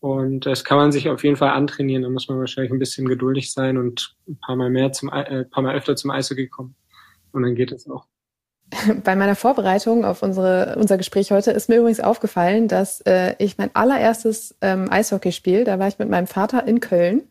Und 0.00 0.44
das 0.44 0.64
kann 0.64 0.76
man 0.76 0.92
sich 0.92 1.08
auf 1.08 1.24
jeden 1.24 1.36
Fall 1.36 1.50
antrainieren. 1.50 2.02
Da 2.02 2.10
muss 2.10 2.28
man 2.28 2.40
wahrscheinlich 2.40 2.72
ein 2.72 2.78
bisschen 2.78 3.06
geduldig 3.06 3.52
sein 3.52 3.78
und 3.78 4.14
ein 4.28 4.38
paar 4.38 4.56
Mal 4.56 4.68
mehr 4.68 4.92
zum, 4.92 5.10
äh, 5.10 5.44
paar 5.44 5.62
Mal 5.62 5.76
öfter 5.76 5.96
zum 5.96 6.10
Eishockey 6.10 6.48
kommen. 6.48 6.74
Und 7.32 7.42
dann 7.42 7.54
geht 7.54 7.72
es 7.72 7.88
auch. 7.88 8.06
Bei 9.04 9.16
meiner 9.16 9.36
Vorbereitung 9.36 10.04
auf 10.04 10.22
unsere, 10.22 10.76
unser 10.78 10.96
Gespräch 10.96 11.30
heute 11.30 11.50
ist 11.50 11.68
mir 11.68 11.78
übrigens 11.78 12.00
aufgefallen, 12.00 12.68
dass 12.68 13.00
äh, 13.02 13.34
ich 13.38 13.58
mein 13.58 13.74
allererstes 13.74 14.54
ähm, 14.60 14.90
Eishockeyspiel, 14.90 15.64
da 15.64 15.78
war 15.78 15.88
ich 15.88 15.98
mit 15.98 16.08
meinem 16.08 16.26
Vater 16.26 16.66
in 16.66 16.80
Köln 16.80 17.22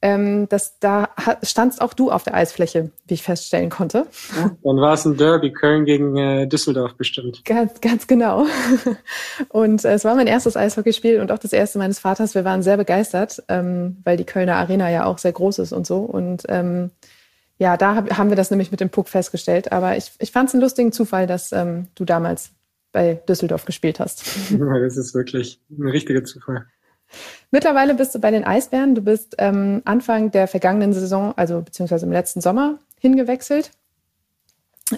ähm, 0.00 0.48
das, 0.48 0.78
da 0.78 1.08
standst 1.42 1.80
auch 1.80 1.92
du 1.92 2.12
auf 2.12 2.22
der 2.22 2.34
Eisfläche, 2.34 2.92
wie 3.06 3.14
ich 3.14 3.22
feststellen 3.24 3.68
konnte. 3.68 4.06
Ja, 4.36 4.52
dann 4.62 4.76
war 4.76 4.94
es 4.94 5.04
ein 5.04 5.16
Derby, 5.16 5.52
Köln 5.52 5.84
gegen 5.86 6.16
äh, 6.16 6.46
Düsseldorf 6.46 6.94
bestimmt. 6.94 7.44
Ganz, 7.44 7.80
ganz 7.80 8.06
genau. 8.06 8.46
Und 9.48 9.84
äh, 9.84 9.94
es 9.94 10.04
war 10.04 10.14
mein 10.14 10.28
erstes 10.28 10.56
Eishockeyspiel 10.56 11.20
und 11.20 11.32
auch 11.32 11.38
das 11.38 11.52
erste 11.52 11.78
meines 11.78 11.98
Vaters. 11.98 12.34
Wir 12.34 12.44
waren 12.44 12.62
sehr 12.62 12.76
begeistert, 12.76 13.42
ähm, 13.48 13.96
weil 14.04 14.16
die 14.16 14.24
Kölner 14.24 14.56
Arena 14.56 14.88
ja 14.88 15.04
auch 15.04 15.18
sehr 15.18 15.32
groß 15.32 15.58
ist 15.58 15.72
und 15.72 15.86
so. 15.86 15.98
Und 15.98 16.44
ähm, 16.48 16.90
Ja, 17.58 17.76
da 17.76 17.96
hab, 17.96 18.16
haben 18.16 18.30
wir 18.30 18.36
das 18.36 18.50
nämlich 18.50 18.70
mit 18.70 18.80
dem 18.80 18.90
Puck 18.90 19.08
festgestellt. 19.08 19.72
Aber 19.72 19.96
ich, 19.96 20.12
ich 20.20 20.30
fand 20.30 20.48
es 20.48 20.54
einen 20.54 20.62
lustigen 20.62 20.92
Zufall, 20.92 21.26
dass 21.26 21.52
ähm, 21.52 21.88
du 21.94 22.04
damals 22.04 22.52
bei 22.92 23.14
Düsseldorf 23.28 23.64
gespielt 23.64 24.00
hast. 24.00 24.24
Ja, 24.50 24.78
das 24.78 24.96
ist 24.96 25.14
wirklich 25.14 25.60
ein 25.70 25.88
richtiger 25.88 26.24
Zufall. 26.24 26.66
Mittlerweile 27.50 27.94
bist 27.94 28.14
du 28.14 28.18
bei 28.18 28.30
den 28.30 28.44
Eisbären. 28.44 28.94
Du 28.94 29.00
bist 29.00 29.34
ähm, 29.38 29.82
Anfang 29.84 30.30
der 30.30 30.46
vergangenen 30.46 30.92
Saison, 30.92 31.32
also 31.36 31.60
beziehungsweise 31.62 32.06
im 32.06 32.12
letzten 32.12 32.40
Sommer, 32.40 32.78
hingewechselt. 33.00 33.70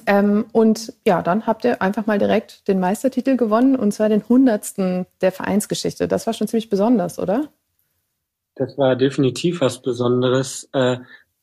Ähm, 0.06 0.46
und 0.52 0.92
ja, 1.04 1.22
dann 1.22 1.46
habt 1.46 1.64
ihr 1.64 1.82
einfach 1.82 2.06
mal 2.06 2.18
direkt 2.18 2.68
den 2.68 2.78
Meistertitel 2.78 3.36
gewonnen 3.36 3.74
und 3.76 3.92
zwar 3.92 4.08
den 4.08 4.28
hundertsten 4.28 5.06
der 5.20 5.32
Vereinsgeschichte. 5.32 6.06
Das 6.06 6.26
war 6.26 6.34
schon 6.34 6.46
ziemlich 6.46 6.70
besonders, 6.70 7.18
oder? 7.18 7.48
Das 8.54 8.76
war 8.78 8.94
definitiv 8.94 9.60
was 9.60 9.82
Besonderes. 9.82 10.68
Äh, 10.72 10.98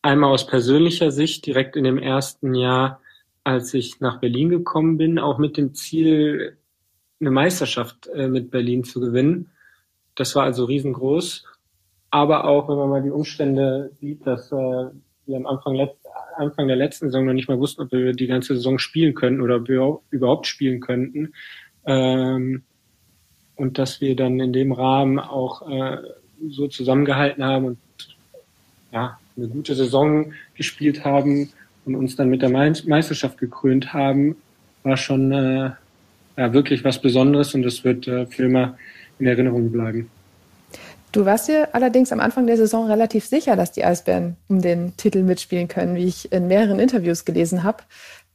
einmal 0.07 0.31
aus 0.31 0.47
persönlicher 0.47 1.11
Sicht, 1.11 1.45
direkt 1.45 1.75
in 1.75 1.83
dem 1.83 1.97
ersten 1.97 2.55
Jahr, 2.55 3.01
als 3.43 3.73
ich 3.73 3.99
nach 3.99 4.21
Berlin 4.21 4.49
gekommen 4.49 4.97
bin, 4.97 5.19
auch 5.19 5.37
mit 5.37 5.57
dem 5.57 5.73
Ziel, 5.73 6.57
eine 7.19 7.31
Meisterschaft 7.31 8.07
äh, 8.07 8.29
mit 8.29 8.49
Berlin 8.49 8.85
zu 8.85 9.01
gewinnen. 9.01 9.49
Das 10.15 10.33
war 10.35 10.43
also 10.43 10.63
riesengroß. 10.63 11.45
Aber 12.09 12.45
auch, 12.45 12.69
wenn 12.69 12.77
man 12.77 12.89
mal 12.89 13.03
die 13.03 13.09
Umstände 13.09 13.91
sieht, 13.99 14.25
dass 14.25 14.49
äh, 14.51 14.55
wir 14.55 15.35
am 15.35 15.45
Anfang, 15.45 15.89
Anfang 16.37 16.67
der 16.67 16.77
letzten 16.77 17.07
Saison 17.07 17.25
noch 17.25 17.33
nicht 17.33 17.49
mal 17.49 17.59
wussten, 17.59 17.81
ob 17.81 17.91
wir 17.91 18.13
die 18.13 18.27
ganze 18.27 18.55
Saison 18.55 18.79
spielen 18.79 19.13
könnten 19.13 19.41
oder 19.41 19.57
überhaupt 20.09 20.47
spielen 20.47 20.79
könnten. 20.79 21.33
Ähm, 21.85 22.63
und 23.55 23.77
dass 23.77 23.99
wir 23.99 24.15
dann 24.15 24.39
in 24.39 24.53
dem 24.53 24.71
Rahmen 24.71 25.19
auch 25.19 25.69
äh, 25.69 25.97
so 26.47 26.67
zusammengehalten 26.67 27.43
haben 27.43 27.65
und 27.65 27.77
ja, 28.93 29.19
eine 29.37 29.47
gute 29.47 29.75
Saison 29.75 30.33
gespielt 30.55 31.05
haben 31.05 31.49
und 31.85 31.95
uns 31.95 32.15
dann 32.15 32.29
mit 32.29 32.41
der 32.41 32.49
Meisterschaft 32.49 33.37
gekrönt 33.37 33.93
haben, 33.93 34.35
war 34.83 34.97
schon 34.97 35.31
äh, 35.31 35.71
ja, 36.37 36.53
wirklich 36.53 36.83
was 36.83 37.01
Besonderes 37.01 37.53
und 37.53 37.63
das 37.63 37.83
wird 37.83 38.07
äh, 38.07 38.25
für 38.25 38.45
immer 38.45 38.77
in 39.19 39.27
Erinnerung 39.27 39.71
bleiben. 39.71 40.09
Du 41.11 41.25
warst 41.25 41.47
dir 41.47 41.73
allerdings 41.73 42.11
am 42.11 42.19
Anfang 42.19 42.45
der 42.47 42.57
Saison 42.57 42.87
relativ 42.87 43.25
sicher, 43.25 43.55
dass 43.55 43.71
die 43.71 43.83
Eisbären 43.83 44.35
um 44.47 44.61
den 44.61 44.95
Titel 44.97 45.23
mitspielen 45.23 45.67
können, 45.67 45.95
wie 45.95 46.05
ich 46.05 46.31
in 46.31 46.47
mehreren 46.47 46.79
Interviews 46.79 47.25
gelesen 47.25 47.63
habe. 47.63 47.83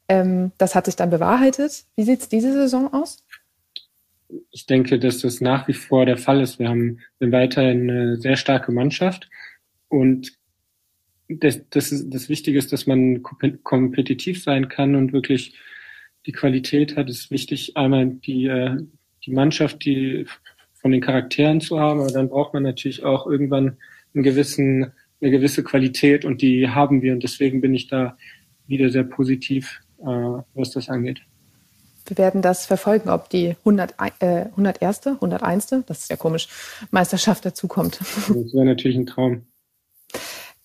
Ähm, 0.09 0.53
das 0.59 0.75
hat 0.75 0.87
sich 0.87 0.97
dann 0.97 1.11
bewahrheitet. 1.11 1.85
Wie 1.97 2.03
sieht 2.03 2.21
es 2.21 2.29
diese 2.29 2.53
Saison 2.53 2.93
aus? 2.93 3.23
Ich 4.51 4.67
denke, 4.67 4.99
dass 4.99 5.19
das 5.19 5.41
nach 5.41 5.69
wie 5.69 5.75
vor 5.75 6.07
der 6.07 6.17
Fall 6.17 6.41
ist. 6.41 6.59
Wir 6.59 6.71
haben 6.71 7.01
weiterhin 7.21 7.91
eine 7.91 8.17
sehr 8.17 8.37
starke 8.37 8.73
Mannschaft 8.73 9.29
und 9.89 10.33
das, 11.41 11.61
das, 11.71 11.93
ist, 11.93 12.13
das 12.13 12.29
Wichtige 12.29 12.59
ist, 12.59 12.73
dass 12.73 12.87
man 12.87 13.23
kompetitiv 13.23 14.43
sein 14.43 14.69
kann 14.69 14.95
und 14.95 15.13
wirklich 15.13 15.55
die 16.27 16.33
Qualität 16.33 16.97
hat. 16.97 17.09
Es 17.09 17.21
ist 17.21 17.31
wichtig, 17.31 17.77
einmal 17.77 18.07
die, 18.07 18.47
äh, 18.47 18.77
die 19.25 19.33
Mannschaft, 19.33 19.85
die 19.85 20.27
von 20.75 20.91
den 20.91 21.01
Charakteren 21.01 21.61
zu 21.61 21.79
haben, 21.79 22.01
aber 22.01 22.11
dann 22.11 22.29
braucht 22.29 22.55
man 22.55 22.65
natürlich 22.65 23.05
auch 23.05 23.27
irgendwann 23.27 23.77
einen 24.15 24.25
gewissen, 24.25 24.93
eine 25.21 25.31
gewisse 25.31 25.63
Qualität 25.63 26.25
und 26.25 26.43
die 26.43 26.69
haben 26.69 27.03
wir 27.03 27.13
und 27.13 27.23
deswegen 27.23 27.61
bin 27.61 27.75
ich 27.75 27.87
da 27.87 28.17
wieder 28.67 28.91
sehr 28.91 29.05
positiv, 29.05 29.81
äh, 30.01 30.05
was 30.55 30.71
das 30.73 30.89
angeht. 30.89 31.23
Wir 32.07 32.19
werden 32.19 32.43
das 32.43 32.67
verfolgen, 32.67 33.09
ob 33.09 33.31
die 33.31 33.55
100, 33.65 33.95
äh, 34.19 34.47
101., 34.57 35.07
101., 35.21 35.85
das 35.87 36.01
ist 36.01 36.11
ja 36.11 36.17
komisch, 36.17 36.49
Meisterschaft 36.91 37.45
dazukommt. 37.45 38.01
Das 38.01 38.29
wäre 38.29 38.65
natürlich 38.65 38.97
ein 38.97 39.07
Traum. 39.07 39.47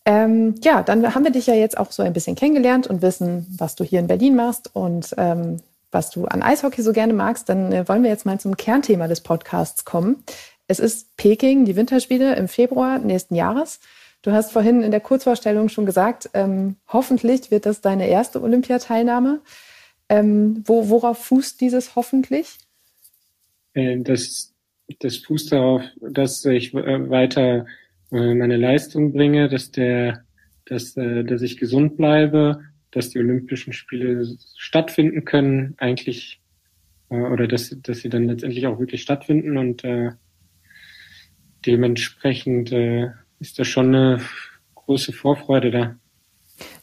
Ähm, 0.07 0.55
ja, 0.63 0.83
dann 0.83 1.13
haben 1.13 1.25
wir 1.25 1.31
dich 1.31 1.47
ja 1.47 1.53
jetzt 1.53 1.77
auch 1.77 1.91
so 1.91 2.01
ein 2.01 2.13
bisschen 2.13 2.37
kennengelernt 2.37 2.87
und 2.87 3.01
wissen, 3.01 3.45
was 3.57 3.75
du 3.75 3.83
hier 3.83 3.99
in 3.99 4.07
Berlin 4.07 4.37
machst 4.37 4.73
und 4.73 5.13
ähm, 5.17 5.57
was 5.91 6.11
du 6.11 6.23
an 6.23 6.41
Eishockey 6.41 6.81
so 6.81 6.93
gerne 6.93 7.11
magst, 7.11 7.49
dann 7.49 7.73
äh, 7.73 7.85
wollen 7.89 8.03
wir 8.03 8.09
jetzt 8.09 8.25
mal 8.25 8.39
zum 8.39 8.55
Kernthema 8.55 9.09
des 9.09 9.19
Podcasts 9.19 9.83
kommen. 9.83 10.23
Es 10.65 10.79
ist 10.79 11.17
Peking, 11.17 11.65
die 11.65 11.75
Winterspiele 11.75 12.37
im 12.37 12.47
Februar 12.47 12.99
nächsten 12.99 13.35
Jahres. 13.35 13.81
Du 14.21 14.31
hast 14.31 14.53
vorhin 14.53 14.81
in 14.81 14.91
der 14.91 15.01
Kurzvorstellung 15.01 15.67
schon 15.67 15.85
gesagt, 15.85 16.29
ähm, 16.33 16.77
hoffentlich 16.87 17.51
wird 17.51 17.65
das 17.65 17.81
deine 17.81 18.07
erste 18.07 18.41
Olympiateilnahme. 18.41 19.41
Ähm, 20.07 20.63
wo, 20.65 20.87
worauf 20.87 21.17
fußt 21.17 21.59
dieses 21.59 21.97
hoffentlich? 21.97 22.59
Äh, 23.73 23.97
das, 23.99 24.53
das 24.99 25.17
fußt 25.17 25.51
darauf, 25.51 25.81
dass 25.99 26.45
ich 26.45 26.73
äh, 26.73 27.09
weiter 27.09 27.65
äh, 28.11 28.33
meine 28.33 28.57
Leistung 28.57 29.13
bringe, 29.13 29.49
dass 29.49 29.71
der, 29.71 30.23
dass, 30.65 30.93
dass 30.95 31.41
ich 31.41 31.57
gesund 31.57 31.97
bleibe 31.97 32.61
dass 32.91 33.09
die 33.09 33.19
Olympischen 33.19 33.73
Spiele 33.73 34.37
stattfinden 34.55 35.25
können, 35.25 35.75
eigentlich, 35.77 36.41
äh, 37.09 37.15
oder 37.15 37.47
dass, 37.47 37.75
dass 37.81 37.99
sie 37.99 38.09
dann 38.09 38.27
letztendlich 38.27 38.65
auch 38.67 38.79
wirklich 38.79 39.01
stattfinden 39.01 39.57
und 39.57 39.83
äh, 39.83 40.11
dementsprechend 41.65 42.71
äh, 42.71 43.11
ist 43.39 43.59
da 43.59 43.65
schon 43.65 43.93
eine 43.93 44.21
große 44.75 45.13
Vorfreude 45.13 45.71
da. 45.71 45.95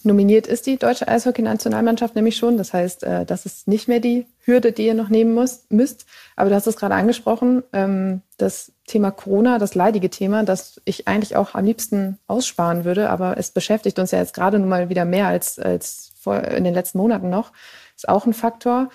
Nominiert 0.02 0.47
ist 0.47 0.66
die 0.66 0.76
deutsche 0.76 1.09
Eishockey-Nationalmannschaft 1.09 2.14
nämlich 2.14 2.37
schon. 2.37 2.57
Das 2.57 2.73
heißt, 2.73 3.04
äh, 3.04 3.25
das 3.25 3.47
ist 3.47 3.69
nicht 3.69 3.88
mehr 3.88 4.00
die 4.00 4.26
Hürde, 4.40 4.73
die 4.73 4.87
ihr 4.87 4.95
noch 4.95 5.09
nehmen 5.09 5.35
müsst. 5.69 6.07
Aber 6.37 6.50
du 6.50 6.57
hast 6.57 6.66
es 6.66 6.76
gerade 6.76 6.95
angesprochen, 6.95 7.62
ähm, 7.73 8.23
das 8.37 8.73
Thema 8.87 9.11
Corona, 9.11 9.59
das 9.59 9.75
leidige 9.75 10.11
Thema, 10.11 10.45
das 10.45 10.81
ich 10.85 11.09
eigentlich 11.09 11.37
auch 11.37 11.54
am 11.54 11.64
liebsten 11.64 12.19
aussparen 12.26 12.85
würde. 12.85 13.11
Aber 13.11 13.38
es 13.38 13.50
beschäftigt 13.50 13.99
uns 13.99 14.11
ja 14.11 14.19
jetzt 14.19 14.35
gerade 14.35 14.59
nun 14.59 14.69
mal 14.69 14.88
wieder 14.88 15.04
mehr 15.04 15.26
als, 15.26 15.59
als 15.59 16.12
vor, 16.21 16.43
in 16.43 16.64
den 16.64 16.75
letzten 16.75 16.99
Monaten 16.99 17.31
noch. 17.31 17.52
Ist 17.97 18.09
auch 18.09 18.26
ein 18.26 18.35
Faktor. 18.35 18.90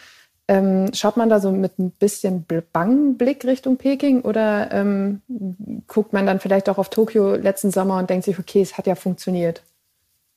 Ähm, 0.48 0.92
schaut 0.96 1.16
man 1.16 1.30
da 1.30 1.40
so 1.40 1.52
mit 1.52 1.78
ein 1.78 1.92
bisschen 1.92 2.44
bangen 2.74 3.18
Blick 3.18 3.46
Richtung 3.46 3.78
Peking 3.78 4.22
oder 4.22 4.72
ähm, 4.72 5.22
guckt 5.86 6.12
man 6.12 6.26
dann 6.26 6.40
vielleicht 6.40 6.70
auch 6.70 6.80
auf 6.80 6.90
Tokio 6.90 7.36
letzten 7.36 7.70
Sommer 7.70 7.98
und 7.98 8.10
denkt 8.10 8.26
sich, 8.26 8.40
okay, 8.40 8.62
es 8.62 8.76
hat 8.76 8.88
ja 8.88 8.96
funktioniert? 8.96 9.62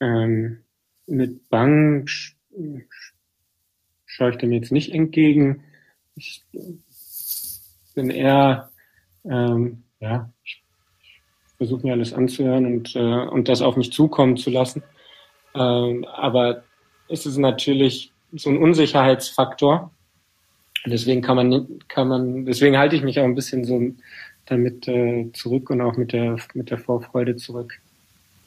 Ähm, 0.03 0.59
mit 1.07 1.49
Bang 1.49 2.07
sch 2.07 2.37
schaue 4.05 4.31
ich 4.31 4.37
dem 4.37 4.53
jetzt 4.53 4.73
nicht 4.73 4.93
entgegen. 4.93 5.63
Ich 6.17 6.43
bin 7.95 8.11
eher, 8.11 8.71
ähm, 9.25 9.85
ja, 10.01 10.31
ich 10.45 10.63
versuche 11.57 11.87
mir 11.87 11.93
alles 11.93 12.13
anzuhören 12.13 12.67
und, 12.67 12.97
äh, 12.97 12.99
und 12.99 13.49
das 13.49 13.63
auf 13.63 13.77
mich 13.77 13.93
zukommen 13.93 14.37
zu 14.37 14.51
lassen. 14.51 14.83
Ähm, 15.55 16.05
aber 16.05 16.65
es 17.09 17.25
ist 17.25 17.39
natürlich 17.39 18.13
so 18.33 18.51
ein 18.51 18.59
Unsicherheitsfaktor. 18.59 19.93
Deswegen 20.85 21.23
kann 21.23 21.37
man, 21.37 21.79
kann 21.89 22.09
man, 22.09 22.45
deswegen 22.45 22.77
halte 22.77 22.97
ich 22.97 23.03
mich 23.03 23.21
auch 23.21 23.25
ein 23.25 23.37
bisschen 23.37 23.65
so 23.65 23.81
damit 24.47 24.89
äh, 24.89 25.31
zurück 25.33 25.71
und 25.71 25.81
auch 25.81 25.97
mit 25.97 26.13
der, 26.13 26.37
mit 26.55 26.71
der 26.71 26.79
Vorfreude 26.79 27.37
zurück. 27.37 27.81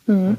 Mhm 0.05 0.37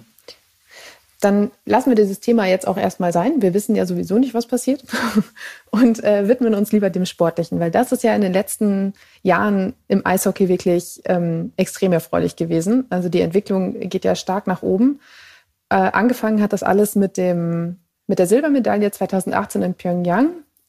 dann 1.27 1.51
lassen 1.65 1.91
wir 1.91 1.97
dieses 1.97 2.21
Thema 2.21 2.47
jetzt 2.47 2.69
auch 2.69 2.77
erstmal 2.77 3.13
sein. 3.13 3.43
Wir 3.43 3.53
wissen 3.53 3.75
ja 3.75 3.85
sowieso 3.85 4.17
nicht, 4.17 4.33
was 4.33 4.47
passiert 4.47 4.85
und 5.73 6.05
äh, 6.05 6.29
widmen 6.29 6.55
uns 6.55 6.71
lieber 6.71 6.89
dem 6.89 7.05
Sportlichen, 7.05 7.59
weil 7.59 7.73
das 7.73 7.91
ist 7.91 8.05
ja 8.05 8.15
in 8.15 8.21
den 8.21 8.33
letzten 8.33 8.93
Jahren 9.25 9.75
im 9.89 10.07
Eishockey 10.07 10.49
wirklich 10.49 11.03
ähm, 11.07 11.53
extrem 11.57 11.93
erfreulich 11.93 12.37
gewesen. 12.37 12.87
Also 12.91 13.09
die 13.09 13.23
Entwicklung 13.23 13.81
geht 13.81 14.05
ja 14.05 14.15
stark 14.15 14.47
nach 14.47 14.63
oben. 14.63 15.01
Äh, 15.69 15.75
angefangen 15.75 16.41
hat 16.41 16.53
das 16.53 16.63
alles 16.63 16.95
mit 16.95 17.17
dem 17.17 17.79
mit 18.07 18.21
der 18.21 18.29
Silbermedaille 18.29 18.93
2018 18.93 19.63
in 19.63 19.75
Pyongyang. 19.75 20.29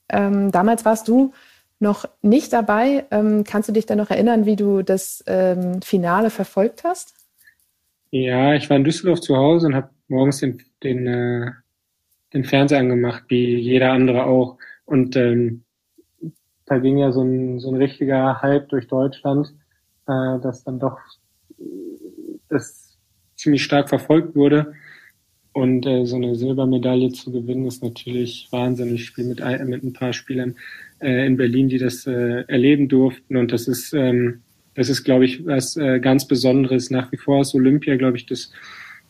Ähm, 0.09 0.51
damals 0.51 0.85
warst 0.85 1.07
du 1.07 1.33
noch 1.79 2.05
nicht 2.23 2.51
dabei. 2.51 3.05
Ähm, 3.11 3.43
kannst 3.43 3.69
du 3.69 3.73
dich 3.73 3.85
dann 3.85 3.99
noch 3.99 4.09
erinnern, 4.09 4.47
wie 4.47 4.55
du 4.55 4.81
das 4.81 5.23
ähm, 5.27 5.83
Finale 5.83 6.31
verfolgt 6.31 6.83
hast? 6.83 7.13
Ja, 8.09 8.55
ich 8.55 8.71
war 8.71 8.77
in 8.77 8.83
Düsseldorf 8.83 9.21
zu 9.21 9.35
Hause 9.35 9.67
und 9.67 9.75
habe 9.75 9.89
morgens 10.07 10.39
den, 10.39 10.61
den, 10.83 11.07
äh, 11.07 11.51
den 12.33 12.43
Fernseher 12.43 12.79
angemacht, 12.79 13.23
wie 13.29 13.57
jeder 13.57 13.91
andere 13.91 14.25
auch. 14.25 14.57
Und 14.85 15.15
ähm, 15.15 15.63
da 16.65 16.77
ging 16.79 16.97
ja 16.97 17.11
so 17.11 17.21
ein, 17.21 17.59
so 17.59 17.69
ein 17.69 17.75
richtiger 17.75 18.41
Hype 18.41 18.69
durch 18.69 18.87
Deutschland, 18.87 19.53
äh, 20.07 20.39
dass 20.41 20.63
dann 20.63 20.79
doch 20.79 20.97
das 22.49 22.97
ziemlich 23.35 23.63
stark 23.63 23.89
verfolgt 23.89 24.35
wurde. 24.35 24.73
Und 25.53 25.87
äh, 25.87 26.05
so 26.05 26.17
eine 26.17 26.35
Silbermedaille 26.35 27.11
zu 27.13 27.31
gewinnen, 27.31 27.65
ist 27.65 27.81
natürlich 27.81 28.47
wahnsinnig. 28.51 29.01
Ich 29.01 29.05
spiele 29.07 29.29
mit, 29.29 29.67
mit 29.67 29.83
ein 29.83 29.93
paar 29.93 30.13
Spielern 30.13 30.55
äh, 30.99 31.25
in 31.25 31.35
Berlin, 31.35 31.67
die 31.67 31.79
das 31.79 32.05
äh, 32.05 32.43
erleben 32.47 32.87
durften. 32.89 33.37
Und 33.37 33.51
das 33.51 33.67
ist, 33.67 33.91
ähm, 33.93 34.41
das 34.75 34.89
ist, 34.89 35.03
glaube 35.03 35.25
ich, 35.25 35.45
was 35.47 35.75
äh, 35.75 35.99
ganz 35.99 36.27
Besonderes. 36.27 36.91
Nach 36.91 37.11
wie 37.11 37.17
vor 37.17 37.41
ist 37.41 37.55
Olympia, 37.55 37.95
glaube 37.95 38.17
ich, 38.17 38.27
das 38.27 38.51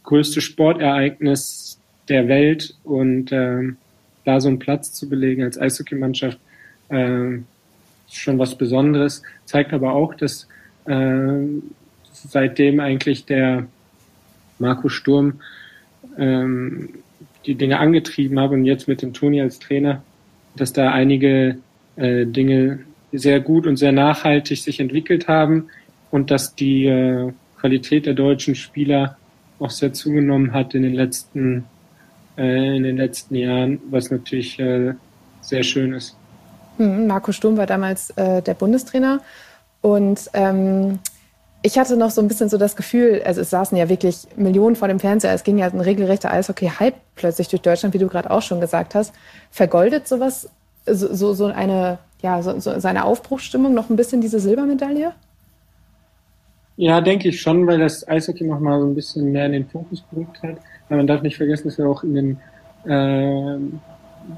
größte 0.08 0.40
Sportereignis 0.40 1.80
der 2.08 2.30
Welt 2.30 2.76
und 2.86 3.32
äh, 3.34 3.74
da 4.24 4.40
so 4.40 4.48
einen 4.48 4.58
Platz 4.58 4.94
zu 4.94 5.10
belegen 5.10 5.44
als 5.44 5.60
Eishockeymannschaft 5.60 6.40
äh, 6.90 7.36
ist 7.36 8.16
schon 8.16 8.40
was 8.40 8.58
Besonderes. 8.58 9.22
Zeigt 9.44 9.74
aber 9.74 9.94
auch, 9.94 10.16
dass 10.16 10.48
äh, 10.86 11.44
seitdem 12.14 12.80
eigentlich 12.80 13.26
der 13.26 13.68
Marco 14.60 14.88
Sturm 14.88 15.42
ähm, 16.18 16.90
die 17.46 17.56
Dinge 17.56 17.80
angetrieben 17.80 18.40
habe 18.40 18.56
und 18.56 18.64
jetzt 18.64 18.88
mit 18.88 19.02
dem 19.02 19.12
Toni 19.14 19.42
als 19.42 19.60
Trainer, 19.60 20.04
dass 20.56 20.72
da 20.72 20.92
einige 20.92 21.58
äh, 21.98 22.26
Dinge 22.26 22.80
sehr 23.12 23.42
gut 23.42 23.68
und 23.68 23.76
sehr 23.76 23.92
nachhaltig 23.92 24.58
sich 24.58 24.80
entwickelt 24.80 25.28
haben 25.28 25.68
und 26.12 26.32
dass 26.32 26.56
die 26.56 26.86
äh, 26.86 27.34
Qualität 27.60 28.06
der 28.06 28.14
deutschen 28.14 28.56
Spieler 28.56 29.18
auch 29.60 29.72
sehr 29.72 29.94
zugenommen 29.94 30.54
hat 30.54 30.74
in 30.76 30.84
den 30.84 30.94
letzten 30.94 31.66
äh, 32.38 32.78
in 32.78 32.84
den 32.84 32.98
letzten 32.98 33.36
Jahren, 33.36 33.80
was 33.90 34.12
natürlich 34.12 34.60
äh, 34.60 34.94
sehr 35.42 35.64
schön 35.64 35.94
ist. 35.94 36.16
Hm, 36.78 37.08
Marco 37.08 37.32
Sturm 37.32 37.58
war 37.58 37.66
damals 37.66 38.12
äh, 38.12 38.42
der 38.42 38.54
Bundestrainer 38.54 39.22
und 39.82 40.30
ähm, 40.34 41.00
ich 41.64 41.78
hatte 41.78 41.98
noch 41.98 42.12
so 42.12 42.22
ein 42.22 42.28
bisschen 42.28 42.50
so 42.50 42.58
das 42.58 42.76
Gefühl, 42.76 43.22
also 43.26 43.42
es 43.42 43.50
saßen 43.50 43.78
ja 43.78 43.90
wirklich 43.90 44.28
Millionen 44.36 44.76
vor 44.76 44.88
dem 44.88 45.00
Fernseher, 45.00 45.34
es 45.34 45.44
ging 45.44 45.58
ja 45.58 45.66
ein 45.66 45.82
regelrechter 45.82 46.32
Eishockey-Hype 46.32 46.96
plötzlich 47.16 47.48
durch 47.48 47.62
Deutschland, 47.62 47.94
wie 47.94 47.98
du 47.98 48.08
gerade 48.08 48.30
auch 48.30 48.42
schon 48.42 48.62
gesagt 48.62 48.96
hast. 48.96 49.14
Vergoldet 49.50 50.08
sowas, 50.08 50.50
so, 50.86 51.14
so, 51.14 51.34
so 51.34 51.48
eine, 51.48 51.98
ja, 52.22 52.42
so, 52.42 52.60
so 52.60 52.80
seine 52.80 53.06
Aufbruchsstimmung 53.06 53.74
noch 53.74 53.90
ein 53.90 53.96
bisschen 53.96 54.22
diese 54.22 54.40
Silbermedaille? 54.40 55.14
Ja, 56.78 57.02
denke 57.02 57.30
ich 57.30 57.42
schon, 57.42 57.66
weil 57.66 57.80
das 57.80 58.08
Eishockey 58.08 58.44
nochmal 58.44 58.80
so 58.80 58.86
ein 58.86 58.94
bisschen 58.94 59.32
mehr 59.32 59.48
in 59.48 59.52
den 59.54 59.66
Fokus 59.68 60.04
gerückt 60.12 60.44
hat. 60.44 60.58
Aber 60.88 60.98
man 60.98 61.08
darf 61.08 61.24
nicht 61.24 61.36
vergessen, 61.36 61.68
dass 61.68 61.80
wir 61.80 61.90
auch 61.90 62.04
in 62.04 62.14
den, 62.14 62.38
äh, 62.86 63.58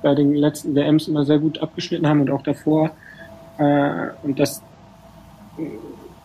bei 0.02 0.16
den 0.16 0.34
letzten 0.34 0.74
WMs 0.74 1.10
immer 1.10 1.26
sehr 1.26 1.40
gut 1.40 1.60
abgeschnitten 1.60 2.08
haben 2.08 2.22
und 2.22 2.32
auch 2.32 2.42
davor. 2.42 2.92
Äh, 3.58 4.08
und 4.24 4.40
dass, 4.40 4.64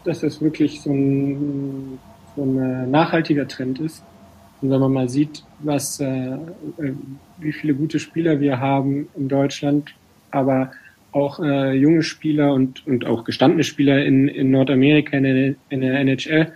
dass 0.04 0.20
das 0.20 0.40
wirklich 0.40 0.82
so 0.82 0.90
ein, 0.92 1.98
so 2.36 2.42
ein 2.42 2.92
nachhaltiger 2.92 3.48
Trend 3.48 3.80
ist. 3.80 4.04
Und 4.62 4.70
wenn 4.70 4.80
man 4.80 4.92
mal 4.92 5.08
sieht, 5.08 5.42
was, 5.58 5.98
äh, 5.98 6.38
wie 7.38 7.52
viele 7.52 7.74
gute 7.74 7.98
Spieler 7.98 8.38
wir 8.38 8.60
haben 8.60 9.08
in 9.16 9.28
Deutschland, 9.28 9.92
aber 10.30 10.70
auch 11.14 11.38
äh, 11.40 11.72
junge 11.72 12.02
Spieler 12.02 12.52
und, 12.52 12.86
und 12.86 13.06
auch 13.06 13.24
gestandene 13.24 13.64
Spieler 13.64 14.04
in, 14.04 14.28
in 14.28 14.50
Nordamerika, 14.50 15.16
in 15.16 15.22
der, 15.22 15.54
in 15.68 15.80
der 15.80 16.00
NHL, 16.00 16.52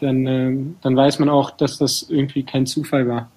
dann, 0.00 0.26
äh, 0.26 0.56
dann 0.82 0.96
weiß 0.96 1.18
man 1.18 1.28
auch, 1.28 1.50
dass 1.50 1.78
das 1.78 2.06
irgendwie 2.08 2.42
kein 2.42 2.66
Zufall 2.66 3.06
war. 3.06 3.30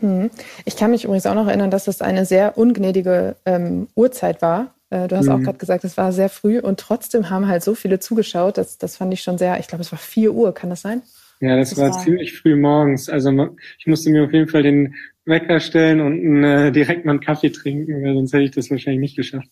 Hm. 0.00 0.30
Ich 0.64 0.76
kann 0.76 0.90
mich 0.90 1.04
übrigens 1.04 1.26
auch 1.26 1.34
noch 1.34 1.48
erinnern, 1.48 1.70
dass 1.70 1.84
das 1.84 2.02
eine 2.02 2.24
sehr 2.24 2.56
ungnädige 2.56 3.36
ähm, 3.46 3.88
Uhrzeit 3.94 4.42
war. 4.42 4.74
Äh, 4.90 5.08
du 5.08 5.16
hast 5.16 5.26
mhm. 5.26 5.32
auch 5.32 5.40
gerade 5.40 5.58
gesagt, 5.58 5.84
es 5.84 5.96
war 5.96 6.12
sehr 6.12 6.28
früh 6.28 6.60
und 6.60 6.78
trotzdem 6.78 7.30
haben 7.30 7.48
halt 7.48 7.64
so 7.64 7.74
viele 7.74 7.98
zugeschaut. 7.98 8.58
Das, 8.58 8.78
das 8.78 8.96
fand 8.96 9.12
ich 9.12 9.22
schon 9.22 9.38
sehr, 9.38 9.58
ich 9.58 9.66
glaube, 9.66 9.82
es 9.82 9.90
war 9.90 9.98
vier 9.98 10.32
Uhr, 10.32 10.54
kann 10.54 10.70
das 10.70 10.82
sein? 10.82 11.02
Ja, 11.40 11.56
das, 11.56 11.70
das 11.70 11.78
war, 11.78 11.90
war 11.90 11.98
ziemlich 12.02 12.38
früh 12.38 12.56
morgens. 12.56 13.08
Also 13.08 13.30
ich 13.78 13.86
musste 13.86 14.10
mir 14.10 14.24
auf 14.24 14.32
jeden 14.32 14.48
Fall 14.48 14.62
den 14.62 14.94
Wecker 15.26 15.60
stellen 15.60 16.00
und 16.00 16.44
äh, 16.44 16.70
direkt 16.70 17.04
mal 17.04 17.12
einen 17.12 17.20
Kaffee 17.20 17.50
trinken, 17.50 18.02
weil 18.02 18.14
sonst 18.14 18.32
hätte 18.32 18.44
ich 18.44 18.50
das 18.52 18.70
wahrscheinlich 18.70 19.00
nicht 19.00 19.16
geschafft. 19.16 19.48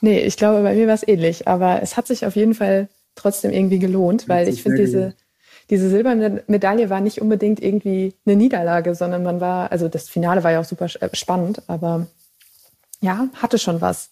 Nee, 0.00 0.20
ich 0.20 0.36
glaube, 0.36 0.62
bei 0.62 0.74
mir 0.74 0.88
war 0.88 0.94
es 0.94 1.06
ähnlich. 1.06 1.46
Aber 1.46 1.80
es 1.82 1.96
hat 1.96 2.08
sich 2.08 2.26
auf 2.26 2.34
jeden 2.34 2.54
Fall 2.54 2.88
trotzdem 3.14 3.52
irgendwie 3.52 3.78
gelohnt, 3.78 4.28
weil 4.28 4.48
ich 4.48 4.62
finde, 4.62 4.78
diese, 4.78 5.14
diese 5.70 5.88
silberne 5.88 6.42
Medaille 6.48 6.90
war 6.90 7.00
nicht 7.00 7.20
unbedingt 7.20 7.62
irgendwie 7.62 8.14
eine 8.26 8.36
Niederlage, 8.36 8.94
sondern 8.94 9.22
man 9.22 9.40
war, 9.40 9.70
also 9.70 9.88
das 9.88 10.08
Finale 10.08 10.42
war 10.42 10.50
ja 10.50 10.60
auch 10.60 10.64
super 10.64 10.86
äh, 10.86 11.08
spannend, 11.12 11.62
aber 11.68 12.06
ja, 13.00 13.28
hatte 13.34 13.58
schon 13.58 13.80
was. 13.80 14.10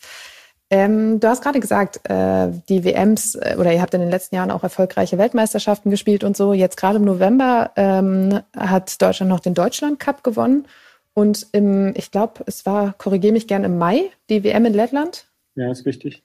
Ähm, 0.72 1.18
du 1.18 1.28
hast 1.28 1.42
gerade 1.42 1.58
gesagt, 1.58 2.00
äh, 2.08 2.48
die 2.68 2.84
WMs 2.84 3.34
äh, 3.34 3.56
oder 3.58 3.72
ihr 3.72 3.82
habt 3.82 3.94
in 3.94 4.00
den 4.00 4.10
letzten 4.10 4.36
Jahren 4.36 4.52
auch 4.52 4.62
erfolgreiche 4.62 5.18
Weltmeisterschaften 5.18 5.90
gespielt 5.90 6.22
und 6.22 6.36
so. 6.36 6.52
Jetzt 6.52 6.76
gerade 6.76 6.98
im 6.98 7.04
November 7.04 7.72
ähm, 7.74 8.40
hat 8.56 9.02
Deutschland 9.02 9.30
noch 9.30 9.40
den 9.40 9.54
Deutschland 9.54 9.98
Cup 9.98 10.22
gewonnen. 10.22 10.66
Und 11.14 11.46
im, 11.52 11.92
ich 11.96 12.10
glaube, 12.10 12.44
es 12.46 12.66
war, 12.66 12.94
korrigiere 12.94 13.32
mich 13.32 13.46
gern, 13.46 13.64
im 13.64 13.78
Mai 13.78 14.10
die 14.28 14.44
WM 14.44 14.64
in 14.64 14.74
Lettland. 14.74 15.26
Ja, 15.54 15.70
ist 15.70 15.86
richtig. 15.86 16.22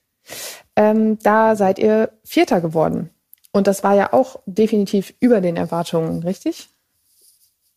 Ähm, 0.76 1.18
da 1.22 1.56
seid 1.56 1.78
ihr 1.78 2.10
Vierter 2.24 2.60
geworden. 2.60 3.10
Und 3.52 3.66
das 3.66 3.82
war 3.82 3.94
ja 3.94 4.12
auch 4.12 4.40
definitiv 4.46 5.14
über 5.20 5.40
den 5.40 5.56
Erwartungen, 5.56 6.22
richtig? 6.22 6.68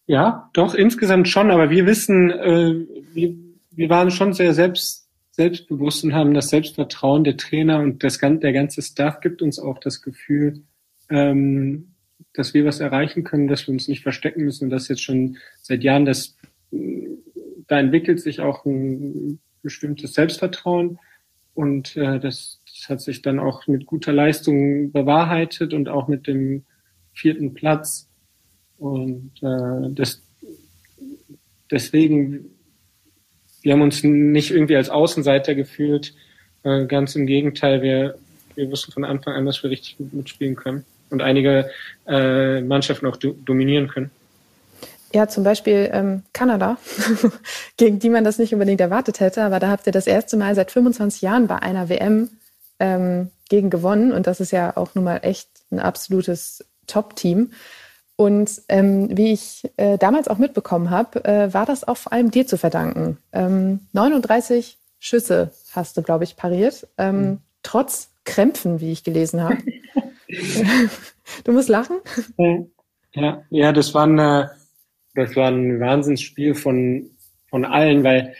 Ja, 0.07 0.49
doch, 0.53 0.73
insgesamt 0.73 1.27
schon. 1.27 1.51
Aber 1.51 1.69
wir 1.69 1.85
wissen, 1.85 2.31
äh, 2.31 2.75
wir, 3.13 3.35
wir 3.71 3.89
waren 3.89 4.11
schon 4.11 4.33
sehr 4.33 4.53
selbst, 4.53 5.07
selbstbewusst 5.31 6.03
und 6.03 6.13
haben 6.13 6.33
das 6.33 6.49
Selbstvertrauen 6.49 7.23
der 7.23 7.37
Trainer 7.37 7.79
und 7.79 8.03
das, 8.03 8.17
der 8.19 8.53
ganze 8.53 8.81
Staff 8.81 9.21
gibt 9.21 9.41
uns 9.41 9.59
auch 9.59 9.79
das 9.79 10.01
Gefühl, 10.01 10.63
ähm, 11.09 11.93
dass 12.33 12.53
wir 12.53 12.65
was 12.65 12.79
erreichen 12.79 13.23
können, 13.23 13.47
dass 13.47 13.67
wir 13.67 13.71
uns 13.71 13.87
nicht 13.87 14.03
verstecken 14.03 14.43
müssen 14.43 14.65
und 14.65 14.69
dass 14.69 14.87
jetzt 14.87 15.03
schon 15.03 15.37
seit 15.61 15.83
Jahren 15.83 16.05
das 16.05 16.35
da 16.71 17.79
entwickelt 17.79 18.19
sich 18.19 18.41
auch 18.41 18.65
ein 18.65 19.39
bestimmtes 19.61 20.13
Selbstvertrauen 20.13 20.99
und 21.53 21.95
äh, 21.97 22.19
das, 22.19 22.61
das 22.65 22.89
hat 22.89 23.01
sich 23.01 23.21
dann 23.21 23.39
auch 23.39 23.67
mit 23.67 23.85
guter 23.85 24.13
Leistung 24.13 24.91
bewahrheitet 24.91 25.73
und 25.73 25.89
auch 25.89 26.07
mit 26.07 26.27
dem 26.27 26.63
vierten 27.13 27.53
Platz 27.53 28.07
und 28.77 29.31
äh, 29.41 29.93
das, 29.93 30.21
deswegen 31.69 32.51
wir 33.61 33.73
haben 33.73 33.81
uns 33.81 34.03
nicht 34.03 34.51
irgendwie 34.51 34.75
als 34.75 34.89
Außenseiter 34.89 35.55
gefühlt, 35.55 36.13
äh, 36.63 36.85
ganz 36.85 37.15
im 37.15 37.25
Gegenteil, 37.25 37.81
wir, 37.81 38.15
wir 38.55 38.71
wussten 38.71 38.91
von 38.91 39.03
Anfang 39.03 39.33
an, 39.35 39.45
dass 39.45 39.63
wir 39.63 39.69
richtig 39.69 39.97
gut 39.97 40.13
mitspielen 40.13 40.55
können 40.55 40.85
und 41.09 41.21
einige 41.21 41.69
äh, 42.07 42.61
Mannschaften 42.61 43.07
auch 43.07 43.17
do 43.17 43.33
dominieren 43.45 43.87
können. 43.87 44.11
Ja, 45.13 45.27
zum 45.27 45.43
Beispiel 45.43 45.89
ähm, 45.91 46.23
Kanada, 46.33 46.77
gegen 47.77 47.99
die 47.99 48.09
man 48.09 48.23
das 48.23 48.37
nicht 48.37 48.53
unbedingt 48.53 48.81
erwartet 48.81 49.19
hätte, 49.19 49.43
aber 49.43 49.59
da 49.59 49.69
habt 49.69 49.87
ihr 49.87 49.93
das 49.93 50.07
erste 50.07 50.37
Mal 50.37 50.53
seit 50.55 50.71
25 50.71 51.21
Jahren 51.21 51.47
bei 51.47 51.57
einer 51.57 51.89
WM 51.89 52.29
ähm, 52.79 53.31
gegen 53.49 53.69
gewonnen 53.69 54.11
und 54.11 54.27
das 54.27 54.39
ist 54.39 54.51
ja 54.51 54.77
auch 54.77 54.93
nun 54.95 55.05
mal 55.05 55.17
echt 55.23 55.49
ein 55.71 55.79
absolutes 55.79 56.65
Top-Team. 56.87 57.51
Und 58.15 58.61
ähm, 58.67 59.15
wie 59.17 59.31
ich 59.31 59.63
äh, 59.77 59.97
damals 59.97 60.27
auch 60.27 60.37
mitbekommen 60.37 60.89
habe, 60.89 61.23
äh, 61.23 61.53
war 61.53 61.65
das 61.65 61.87
auch 61.87 61.95
vor 61.95 62.11
allem 62.11 62.31
dir 62.31 62.45
zu 62.45 62.57
verdanken. 62.57 63.17
Ähm, 63.31 63.87
39 63.93 64.77
Schüsse 64.99 65.51
hast 65.71 65.95
du, 65.95 66.01
glaube 66.01 66.25
ich, 66.25 66.35
pariert, 66.35 66.85
ähm, 66.97 67.21
mhm. 67.21 67.37
trotz 67.63 68.09
Krämpfen, 68.25 68.81
wie 68.81 68.91
ich 68.91 69.05
gelesen 69.05 69.41
habe. 69.41 69.57
du 71.45 71.51
musst 71.51 71.69
lachen. 71.69 71.97
Ja, 73.13 73.41
ja, 73.49 73.71
das 73.71 73.93
waren 73.93 74.19
äh, 74.19 74.47
das 75.15 75.35
war 75.35 75.51
ein 75.51 75.79
Wahnsinnsspiel 75.79 76.55
von, 76.55 77.11
von 77.49 77.65
allen, 77.65 78.03
weil 78.03 78.35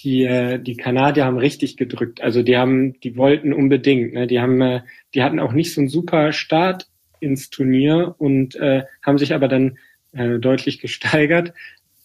die, 0.00 0.24
äh, 0.24 0.58
die 0.58 0.76
Kanadier 0.76 1.24
haben 1.24 1.38
richtig 1.38 1.76
gedrückt. 1.76 2.20
Also 2.20 2.42
die 2.42 2.56
haben, 2.56 2.98
die 3.00 3.16
wollten 3.16 3.52
unbedingt. 3.52 4.14
Ne? 4.14 4.26
Die 4.26 4.40
haben, 4.40 4.60
äh, 4.60 4.80
die 5.14 5.22
hatten 5.22 5.38
auch 5.38 5.52
nicht 5.52 5.72
so 5.72 5.80
einen 5.80 5.88
super 5.88 6.32
Start 6.32 6.88
ins 7.20 7.50
Turnier 7.50 8.14
und 8.18 8.56
äh, 8.56 8.84
haben 9.02 9.18
sich 9.18 9.34
aber 9.34 9.48
dann 9.48 9.78
äh, 10.12 10.38
deutlich 10.38 10.80
gesteigert. 10.80 11.52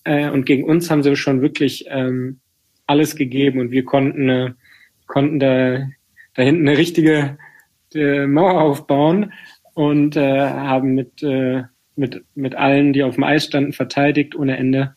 Äh, 0.03 0.29
und 0.29 0.45
gegen 0.45 0.63
uns 0.63 0.89
haben 0.89 1.03
sie 1.03 1.15
schon 1.15 1.41
wirklich 1.41 1.85
ähm, 1.89 2.39
alles 2.87 3.15
gegeben 3.15 3.59
und 3.59 3.71
wir 3.71 3.85
konnten, 3.85 4.29
äh, 4.29 4.51
konnten 5.05 5.39
da, 5.39 5.87
da 6.35 6.43
hinten 6.43 6.67
eine 6.67 6.77
richtige 6.77 7.37
äh, 7.93 8.25
Mauer 8.25 8.61
aufbauen 8.61 9.33
und 9.73 10.15
äh, 10.15 10.39
haben 10.39 10.95
mit 10.95 11.21
äh, 11.21 11.63
mit, 11.99 12.23
mit 12.33 12.55
allen, 12.55 12.93
die 12.93 13.03
auf 13.03 13.15
dem 13.15 13.25
Eis 13.25 13.45
standen, 13.45 13.73
verteidigt 13.73 14.33
ohne 14.35 14.57
Ende. 14.57 14.95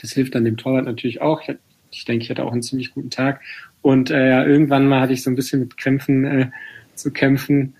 Das 0.00 0.12
hilft 0.12 0.34
dann 0.34 0.44
dem 0.44 0.56
Torwart 0.56 0.84
natürlich 0.84 1.22
auch. 1.22 1.40
Ich, 1.42 1.56
ich 1.90 2.04
denke, 2.04 2.24
ich 2.24 2.30
hatte 2.30 2.44
auch 2.44 2.52
einen 2.52 2.62
ziemlich 2.62 2.92
guten 2.92 3.10
Tag. 3.10 3.40
Und 3.80 4.10
äh, 4.10 4.28
ja, 4.28 4.44
irgendwann 4.44 4.88
mal 4.88 5.00
hatte 5.00 5.12
ich 5.12 5.22
so 5.22 5.30
ein 5.30 5.36
bisschen 5.36 5.60
mit 5.60 5.76
Krämpfen 5.76 6.24
äh, 6.24 6.50
zu 6.94 7.12
kämpfen. 7.12 7.74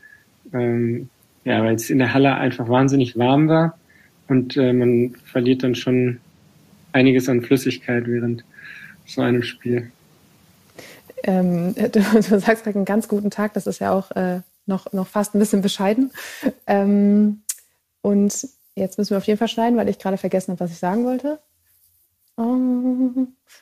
Ähm, 0.52 1.08
ja, 1.44 1.62
weil 1.64 1.74
es 1.74 1.90
in 1.90 1.98
der 1.98 2.14
Halle 2.14 2.36
einfach 2.36 2.68
wahnsinnig 2.68 3.18
warm 3.18 3.48
war. 3.48 3.78
Und 4.28 4.56
äh, 4.56 4.72
man 4.72 5.16
verliert 5.24 5.64
dann 5.64 5.74
schon 5.74 6.20
einiges 6.92 7.28
an 7.28 7.42
Flüssigkeit 7.42 8.06
während 8.06 8.44
so 9.06 9.22
einem 9.22 9.42
Spiel. 9.42 9.90
Ähm, 11.24 11.74
du, 11.76 11.88
du, 11.90 12.38
sagst 12.38 12.62
gerade 12.62 12.76
einen 12.76 12.84
ganz 12.84 13.08
guten 13.08 13.30
Tag, 13.30 13.54
das 13.54 13.66
ist 13.66 13.80
ja 13.80 13.92
auch 13.92 14.12
äh, 14.12 14.40
noch, 14.66 14.92
noch 14.92 15.08
fast 15.08 15.34
ein 15.34 15.40
bisschen 15.40 15.62
bescheiden. 15.62 16.12
Ähm, 16.66 17.40
und 18.04 18.46
jetzt 18.76 18.98
müssen 18.98 19.10
wir 19.12 19.16
auf 19.16 19.26
jeden 19.26 19.38
Fall 19.38 19.48
schneiden, 19.48 19.78
weil 19.78 19.88
ich 19.88 19.98
gerade 19.98 20.18
vergessen 20.18 20.52
habe, 20.52 20.60
was 20.60 20.70
ich 20.70 20.76
sagen 20.76 21.06
wollte. 21.06 21.38
Oh, 22.36 22.42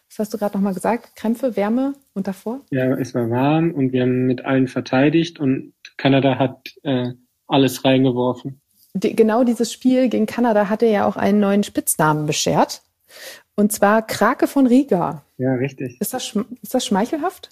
was 0.08 0.18
hast 0.18 0.34
du 0.34 0.38
gerade 0.38 0.56
nochmal 0.56 0.74
gesagt? 0.74 1.14
Krämpfe, 1.14 1.54
Wärme 1.56 1.94
und 2.12 2.26
davor? 2.26 2.60
Ja, 2.70 2.92
es 2.96 3.14
war 3.14 3.30
warm 3.30 3.70
und 3.70 3.92
wir 3.92 4.02
haben 4.02 4.26
mit 4.26 4.44
allen 4.44 4.66
verteidigt 4.66 5.38
und 5.38 5.74
Kanada 5.96 6.40
hat 6.40 6.74
äh, 6.82 7.12
alles 7.46 7.84
reingeworfen. 7.84 8.60
Die, 8.94 9.14
genau 9.14 9.44
dieses 9.44 9.72
Spiel 9.72 10.08
gegen 10.08 10.26
Kanada 10.26 10.68
hatte 10.68 10.86
ja 10.86 11.06
auch 11.06 11.16
einen 11.16 11.38
neuen 11.38 11.62
Spitznamen 11.62 12.26
beschert. 12.26 12.82
Und 13.54 13.70
zwar 13.70 14.04
Krake 14.04 14.48
von 14.48 14.66
Riga. 14.66 15.22
Ja, 15.38 15.54
richtig. 15.54 16.00
Ist 16.00 16.14
das, 16.14 16.36
ist 16.62 16.74
das 16.74 16.84
schmeichelhaft? 16.84 17.50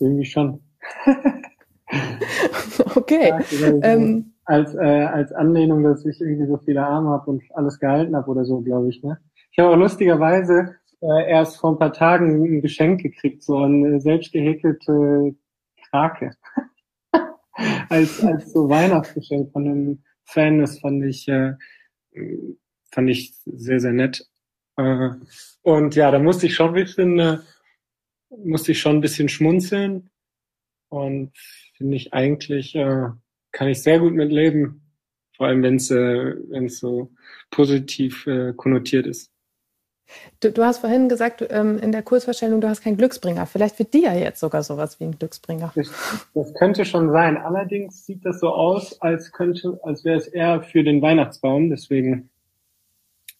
Irgendwie 0.00 0.24
schon. 0.24 0.60
okay. 2.96 3.32
Ja, 3.60 3.68
ähm, 3.82 4.32
als, 4.46 4.74
äh, 4.74 4.78
als 4.78 5.32
Anlehnung, 5.32 5.82
dass 5.82 6.06
ich 6.06 6.20
irgendwie 6.20 6.46
so 6.46 6.56
viele 6.58 6.86
Arme 6.86 7.10
habe 7.10 7.30
und 7.30 7.42
alles 7.54 7.78
gehalten 7.78 8.16
habe 8.16 8.30
oder 8.30 8.44
so, 8.44 8.60
glaube 8.60 8.88
ich. 8.88 9.02
Ne? 9.02 9.18
Ich 9.50 9.58
habe 9.58 9.70
auch 9.70 9.76
lustigerweise 9.76 10.76
äh, 11.00 11.28
erst 11.28 11.58
vor 11.58 11.72
ein 11.72 11.78
paar 11.78 11.92
Tagen 11.92 12.44
ein 12.44 12.62
Geschenk 12.62 13.02
gekriegt, 13.02 13.42
so 13.42 13.58
eine 13.58 14.00
selbst 14.00 14.32
gehäkelte 14.32 15.34
Krake. 15.90 16.30
als, 17.88 18.24
als 18.24 18.52
so 18.52 18.68
Weihnachtsgeschenk 18.68 19.52
von 19.52 19.66
einem 19.66 20.04
Fan. 20.24 20.60
Das 20.60 20.78
fand 20.78 21.04
ich, 21.04 21.28
äh, 21.28 21.54
fand 22.90 23.10
ich 23.10 23.34
sehr, 23.44 23.80
sehr 23.80 23.92
nett. 23.92 24.26
Äh, 24.76 25.10
und 25.62 25.94
ja, 25.96 26.10
da 26.10 26.18
musste 26.18 26.46
ich 26.46 26.54
schon 26.54 26.68
ein 26.68 26.74
bisschen, 26.74 27.18
äh, 27.18 27.38
musste 28.44 28.72
ich 28.72 28.80
schon 28.80 28.96
ein 28.96 29.00
bisschen 29.00 29.28
schmunzeln. 29.28 30.10
Und 30.88 31.32
finde 31.76 31.96
ich 31.96 32.12
eigentlich, 32.14 32.74
äh, 32.76 33.08
kann 33.56 33.68
ich 33.68 33.82
sehr 33.82 33.98
gut 33.98 34.12
mitleben. 34.12 34.82
Vor 35.34 35.46
allem, 35.46 35.62
wenn 35.62 35.76
es 35.76 35.90
äh, 35.90 36.34
wenn's 36.50 36.78
so 36.78 37.10
positiv 37.50 38.26
äh, 38.26 38.52
konnotiert 38.54 39.06
ist. 39.06 39.32
Du, 40.40 40.52
du 40.52 40.62
hast 40.62 40.80
vorhin 40.80 41.08
gesagt, 41.08 41.42
ähm, 41.48 41.78
in 41.78 41.90
der 41.90 42.02
Kursvorstellung, 42.02 42.60
du 42.60 42.68
hast 42.68 42.82
keinen 42.82 42.98
Glücksbringer. 42.98 43.46
Vielleicht 43.46 43.78
wird 43.78 43.94
dir 43.94 44.12
ja 44.12 44.14
jetzt 44.14 44.40
sogar 44.40 44.62
sowas 44.62 45.00
wie 45.00 45.04
ein 45.04 45.18
Glücksbringer. 45.18 45.72
Das, 45.74 45.90
das, 46.34 46.54
könnte 46.54 46.84
schon 46.84 47.10
sein. 47.10 47.38
Allerdings 47.38 48.04
sieht 48.04 48.26
das 48.26 48.40
so 48.40 48.50
aus, 48.50 49.00
als 49.00 49.32
könnte, 49.32 49.80
als 49.82 50.04
wäre 50.04 50.18
es 50.18 50.26
eher 50.26 50.62
für 50.62 50.84
den 50.84 51.00
Weihnachtsbaum. 51.00 51.70
Deswegen, 51.70 52.28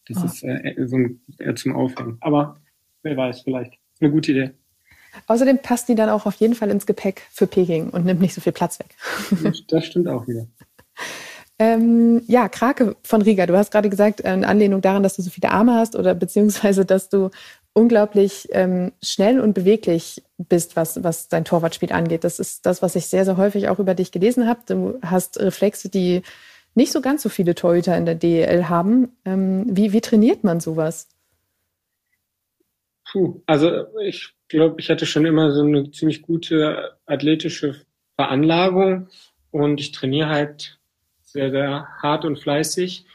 das 0.07 0.17
oh. 0.23 0.25
ist 0.25 0.43
äh, 0.43 0.73
so 0.87 0.95
ein, 0.95 1.21
eher 1.37 1.55
zum 1.55 1.75
Aufhängen. 1.75 2.17
Aber 2.21 2.59
wer 3.03 3.15
weiß, 3.15 3.41
vielleicht. 3.41 3.75
Eine 3.99 4.11
gute 4.11 4.31
Idee. 4.31 4.51
Außerdem 5.27 5.59
passt 5.59 5.89
die 5.89 5.95
dann 5.95 6.09
auch 6.09 6.25
auf 6.25 6.35
jeden 6.35 6.55
Fall 6.55 6.71
ins 6.71 6.85
Gepäck 6.85 7.23
für 7.31 7.47
Peking 7.47 7.89
und 7.89 8.05
nimmt 8.05 8.21
nicht 8.21 8.33
so 8.33 8.41
viel 8.41 8.53
Platz 8.53 8.79
weg. 8.79 8.95
Das 9.67 9.85
stimmt 9.85 10.07
auch 10.07 10.27
wieder. 10.27 10.47
Ähm, 11.59 12.21
ja, 12.27 12.49
Krake 12.49 12.95
von 13.01 13.23
Riga. 13.23 13.47
Du 13.47 13.57
hast 13.57 13.71
gerade 13.71 13.89
gesagt, 13.89 14.19
in 14.19 14.45
Anlehnung 14.45 14.81
daran, 14.81 15.01
dass 15.01 15.15
du 15.15 15.23
so 15.23 15.31
viele 15.31 15.49
Arme 15.49 15.73
hast 15.73 15.95
oder 15.95 16.13
beziehungsweise, 16.13 16.85
dass 16.85 17.09
du 17.09 17.31
unglaublich 17.73 18.47
ähm, 18.51 18.91
schnell 19.03 19.39
und 19.39 19.53
beweglich 19.53 20.23
bist, 20.37 20.75
was, 20.75 21.03
was 21.03 21.29
dein 21.29 21.45
Torwartspiel 21.45 21.91
angeht. 21.91 22.23
Das 22.23 22.39
ist 22.39 22.67
das, 22.67 22.83
was 22.83 22.95
ich 22.95 23.07
sehr, 23.07 23.25
sehr 23.25 23.37
häufig 23.37 23.69
auch 23.69 23.79
über 23.79 23.95
dich 23.95 24.11
gelesen 24.11 24.47
habe. 24.47 24.59
Du 24.67 24.99
hast 25.01 25.39
Reflexe, 25.39 25.89
die 25.89 26.21
nicht 26.75 26.91
so 26.91 27.01
ganz 27.01 27.23
so 27.23 27.29
viele 27.29 27.55
Torhüter 27.55 27.97
in 27.97 28.05
der 28.05 28.15
DEL 28.15 28.69
haben. 28.69 29.17
Ähm, 29.25 29.65
wie, 29.67 29.93
wie 29.93 30.01
trainiert 30.01 30.43
man 30.43 30.59
sowas? 30.59 31.07
Puh, 33.11 33.41
also 33.47 33.87
ich 34.03 34.36
glaube, 34.49 34.79
ich 34.79 34.89
hatte 34.89 35.05
schon 35.05 35.25
immer 35.25 35.51
so 35.51 35.61
eine 35.61 35.91
ziemlich 35.91 36.21
gute 36.21 36.97
athletische 37.05 37.75
Veranlagung 38.15 39.09
und 39.51 39.79
ich 39.79 39.91
trainiere 39.91 40.29
halt 40.29 40.77
sehr, 41.21 41.51
sehr 41.51 41.87
hart 42.01 42.25
und 42.25 42.39
fleißig. 42.39 43.05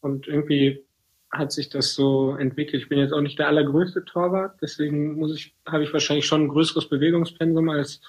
Und 0.00 0.28
irgendwie 0.28 0.84
hat 1.30 1.52
sich 1.52 1.68
das 1.68 1.94
so 1.94 2.36
entwickelt. 2.36 2.82
Ich 2.82 2.88
bin 2.88 2.98
jetzt 2.98 3.12
auch 3.12 3.20
nicht 3.20 3.38
der 3.38 3.48
allergrößte 3.48 4.04
Torwart, 4.04 4.58
deswegen 4.62 5.16
muss 5.16 5.34
ich, 5.34 5.54
habe 5.66 5.84
ich 5.84 5.92
wahrscheinlich 5.92 6.26
schon 6.26 6.44
ein 6.44 6.48
größeres 6.48 6.88
Bewegungspensum 6.88 7.68
als 7.68 8.00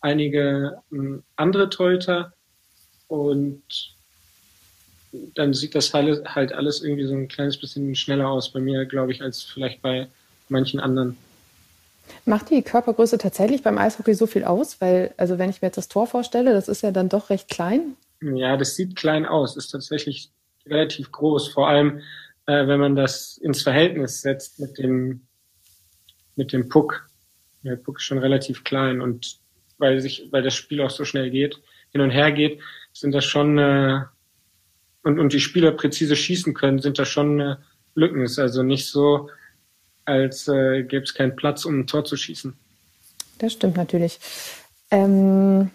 einige 0.00 0.78
ähm, 0.90 1.22
andere 1.36 1.68
Torhüter. 1.68 2.32
Und 3.08 3.62
dann 5.34 5.52
sieht 5.52 5.74
das 5.74 5.92
halt, 5.92 6.24
halt 6.34 6.52
alles 6.52 6.82
irgendwie 6.82 7.04
so 7.04 7.14
ein 7.14 7.28
kleines 7.28 7.58
bisschen 7.58 7.94
schneller 7.94 8.28
aus 8.28 8.50
bei 8.50 8.60
mir, 8.60 8.86
glaube 8.86 9.12
ich, 9.12 9.22
als 9.22 9.42
vielleicht 9.42 9.82
bei 9.82 10.08
manchen 10.48 10.80
anderen. 10.80 11.16
Macht 12.24 12.50
die 12.50 12.62
Körpergröße 12.62 13.18
tatsächlich 13.18 13.62
beim 13.62 13.78
Eishockey 13.78 14.14
so 14.14 14.26
viel 14.26 14.44
aus? 14.44 14.80
Weil, 14.80 15.12
also 15.16 15.38
wenn 15.38 15.50
ich 15.50 15.62
mir 15.62 15.68
jetzt 15.68 15.78
das 15.78 15.88
Tor 15.88 16.06
vorstelle, 16.06 16.52
das 16.52 16.68
ist 16.68 16.82
ja 16.82 16.90
dann 16.90 17.08
doch 17.08 17.30
recht 17.30 17.48
klein. 17.48 17.96
Ja, 18.20 18.56
das 18.56 18.76
sieht 18.76 18.96
klein 18.96 19.26
aus, 19.26 19.56
ist 19.56 19.68
tatsächlich 19.68 20.30
relativ 20.66 21.10
groß, 21.10 21.48
vor 21.48 21.68
allem 21.68 22.00
äh, 22.46 22.66
wenn 22.66 22.78
man 22.78 22.94
das 22.94 23.38
ins 23.38 23.62
Verhältnis 23.62 24.20
setzt 24.20 24.60
mit 24.60 24.78
dem 24.78 25.22
mit 26.36 26.52
dem 26.52 26.68
Puck. 26.68 27.08
Der 27.62 27.76
Puck 27.76 27.98
ist 27.98 28.04
schon 28.04 28.18
relativ 28.18 28.64
klein 28.64 29.00
und 29.00 29.38
weil 29.78 30.00
sich, 30.00 30.28
weil 30.30 30.42
das 30.42 30.54
Spiel 30.54 30.80
auch 30.80 30.90
so 30.90 31.04
schnell 31.04 31.30
geht, 31.30 31.60
hin 31.90 32.00
und 32.00 32.10
her 32.10 32.32
geht, 32.32 32.60
sind 32.92 33.12
das 33.12 33.24
schon 33.24 33.58
äh, 33.58 34.00
und 35.02 35.18
und 35.18 35.32
die 35.32 35.40
Spieler 35.40 35.72
präzise 35.72 36.16
schießen 36.16 36.54
können, 36.54 36.78
sind 36.78 36.98
da 36.98 37.04
schon 37.04 37.40
äh, 37.40 37.56
Lücken. 37.94 38.22
Ist 38.22 38.38
also 38.38 38.62
nicht 38.62 38.88
so, 38.88 39.28
als 40.04 40.48
äh, 40.48 40.82
gäbe 40.82 41.04
es 41.04 41.14
keinen 41.14 41.36
Platz, 41.36 41.64
um 41.64 41.80
ein 41.80 41.86
Tor 41.86 42.04
zu 42.04 42.16
schießen. 42.16 42.54
Das 43.38 43.52
stimmt 43.52 43.76
natürlich. 43.76 44.18
Ähm 44.90 45.70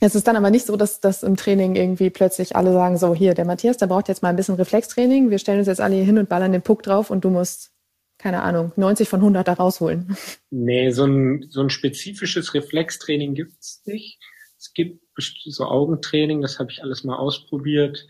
es 0.00 0.14
ist 0.14 0.26
dann 0.26 0.36
aber 0.36 0.50
nicht 0.50 0.66
so, 0.66 0.76
dass, 0.76 1.00
dass 1.00 1.22
im 1.22 1.36
Training 1.36 1.76
irgendwie 1.76 2.10
plötzlich 2.10 2.56
alle 2.56 2.72
sagen, 2.72 2.98
so 2.98 3.14
hier, 3.14 3.34
der 3.34 3.44
Matthias, 3.44 3.78
der 3.78 3.86
braucht 3.86 4.08
jetzt 4.08 4.22
mal 4.22 4.28
ein 4.28 4.36
bisschen 4.36 4.56
Reflextraining. 4.56 5.30
Wir 5.30 5.38
stellen 5.38 5.60
uns 5.60 5.68
jetzt 5.68 5.80
alle 5.80 5.94
hier 5.94 6.04
hin 6.04 6.18
und 6.18 6.28
ballern 6.28 6.52
den 6.52 6.62
Puck 6.62 6.82
drauf 6.82 7.10
und 7.10 7.24
du 7.24 7.30
musst, 7.30 7.72
keine 8.18 8.42
Ahnung, 8.42 8.72
90 8.76 9.08
von 9.08 9.20
100 9.20 9.48
da 9.48 9.54
rausholen. 9.54 10.16
Nee, 10.50 10.90
so 10.90 11.06
ein, 11.06 11.46
so 11.48 11.62
ein 11.62 11.70
spezifisches 11.70 12.54
Reflextraining 12.54 13.34
gibt's 13.34 13.82
nicht. 13.86 14.18
Es 14.58 14.72
gibt 14.72 15.00
so 15.16 15.64
Augentraining, 15.64 16.42
das 16.42 16.58
habe 16.58 16.70
ich 16.70 16.82
alles 16.82 17.04
mal 17.04 17.16
ausprobiert. 17.16 18.06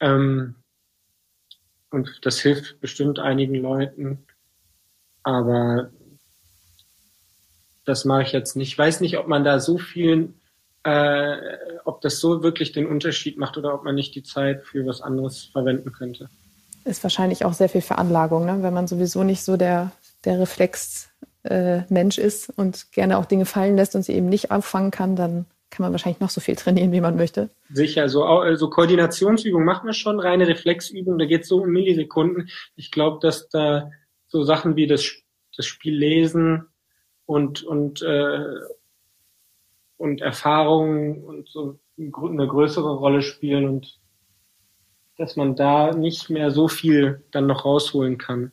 Ähm, 0.00 0.54
und 1.90 2.20
das 2.22 2.40
hilft 2.40 2.80
bestimmt 2.80 3.18
einigen 3.18 3.56
Leuten. 3.56 4.26
Aber 5.26 5.90
das 7.84 8.04
mache 8.04 8.22
ich 8.22 8.32
jetzt 8.32 8.54
nicht. 8.54 8.68
Ich 8.68 8.78
weiß 8.78 9.00
nicht, 9.00 9.18
ob 9.18 9.26
man 9.26 9.42
da 9.42 9.58
so 9.58 9.76
vielen 9.76 10.40
äh, 10.86 11.36
ob 11.84 12.00
das 12.00 12.20
so 12.20 12.44
wirklich 12.44 12.70
den 12.70 12.86
Unterschied 12.86 13.38
macht 13.38 13.58
oder 13.58 13.74
ob 13.74 13.82
man 13.82 13.96
nicht 13.96 14.14
die 14.14 14.22
Zeit 14.22 14.62
für 14.62 14.86
was 14.86 15.00
anderes 15.00 15.42
verwenden 15.42 15.90
könnte. 15.90 16.28
Ist 16.84 17.02
wahrscheinlich 17.02 17.44
auch 17.44 17.54
sehr 17.54 17.68
viel 17.68 17.80
Veranlagung, 17.80 18.46
ne? 18.46 18.58
wenn 18.60 18.72
man 18.72 18.86
sowieso 18.86 19.24
nicht 19.24 19.42
so 19.42 19.56
der, 19.56 19.90
der 20.24 20.38
Reflex-Mensch 20.38 22.18
äh, 22.18 22.22
ist 22.22 22.50
und 22.56 22.92
gerne 22.92 23.18
auch 23.18 23.24
Dinge 23.24 23.46
fallen 23.46 23.76
lässt 23.76 23.96
und 23.96 24.04
sie 24.04 24.12
eben 24.12 24.28
nicht 24.28 24.52
auffangen 24.52 24.92
kann, 24.92 25.16
dann 25.16 25.46
kann 25.70 25.82
man 25.82 25.90
wahrscheinlich 25.90 26.20
noch 26.20 26.30
so 26.30 26.40
viel 26.40 26.54
trainieren, 26.56 26.92
wie 26.92 27.00
man 27.00 27.16
möchte. 27.16 27.48
Sicher, 27.68 28.08
so 28.08 28.22
also 28.22 28.70
Koordinationsübungen 28.70 29.66
machen 29.66 29.86
wir 29.86 29.92
schon, 29.92 30.20
reine 30.20 30.46
Reflexübungen, 30.46 31.18
da 31.18 31.24
geht 31.24 31.42
es 31.42 31.48
so 31.48 31.62
um 31.62 31.70
Millisekunden. 31.70 32.48
Ich 32.76 32.92
glaube, 32.92 33.18
dass 33.20 33.48
da 33.48 33.90
so 34.36 34.44
Sachen 34.44 34.76
wie 34.76 34.86
das, 34.86 35.10
das 35.56 35.66
Spiel 35.66 35.96
lesen 35.96 36.66
und, 37.26 37.62
und 37.64 38.02
äh, 38.02 38.60
und 39.98 40.20
Erfahrungen 40.20 41.24
und 41.24 41.48
so 41.48 41.78
eine 41.98 42.46
größere 42.46 42.96
Rolle 42.96 43.22
spielen 43.22 43.68
und 43.68 43.98
dass 45.16 45.36
man 45.36 45.56
da 45.56 45.92
nicht 45.92 46.28
mehr 46.28 46.50
so 46.50 46.68
viel 46.68 47.24
dann 47.30 47.46
noch 47.46 47.64
rausholen 47.64 48.18
kann. 48.18 48.52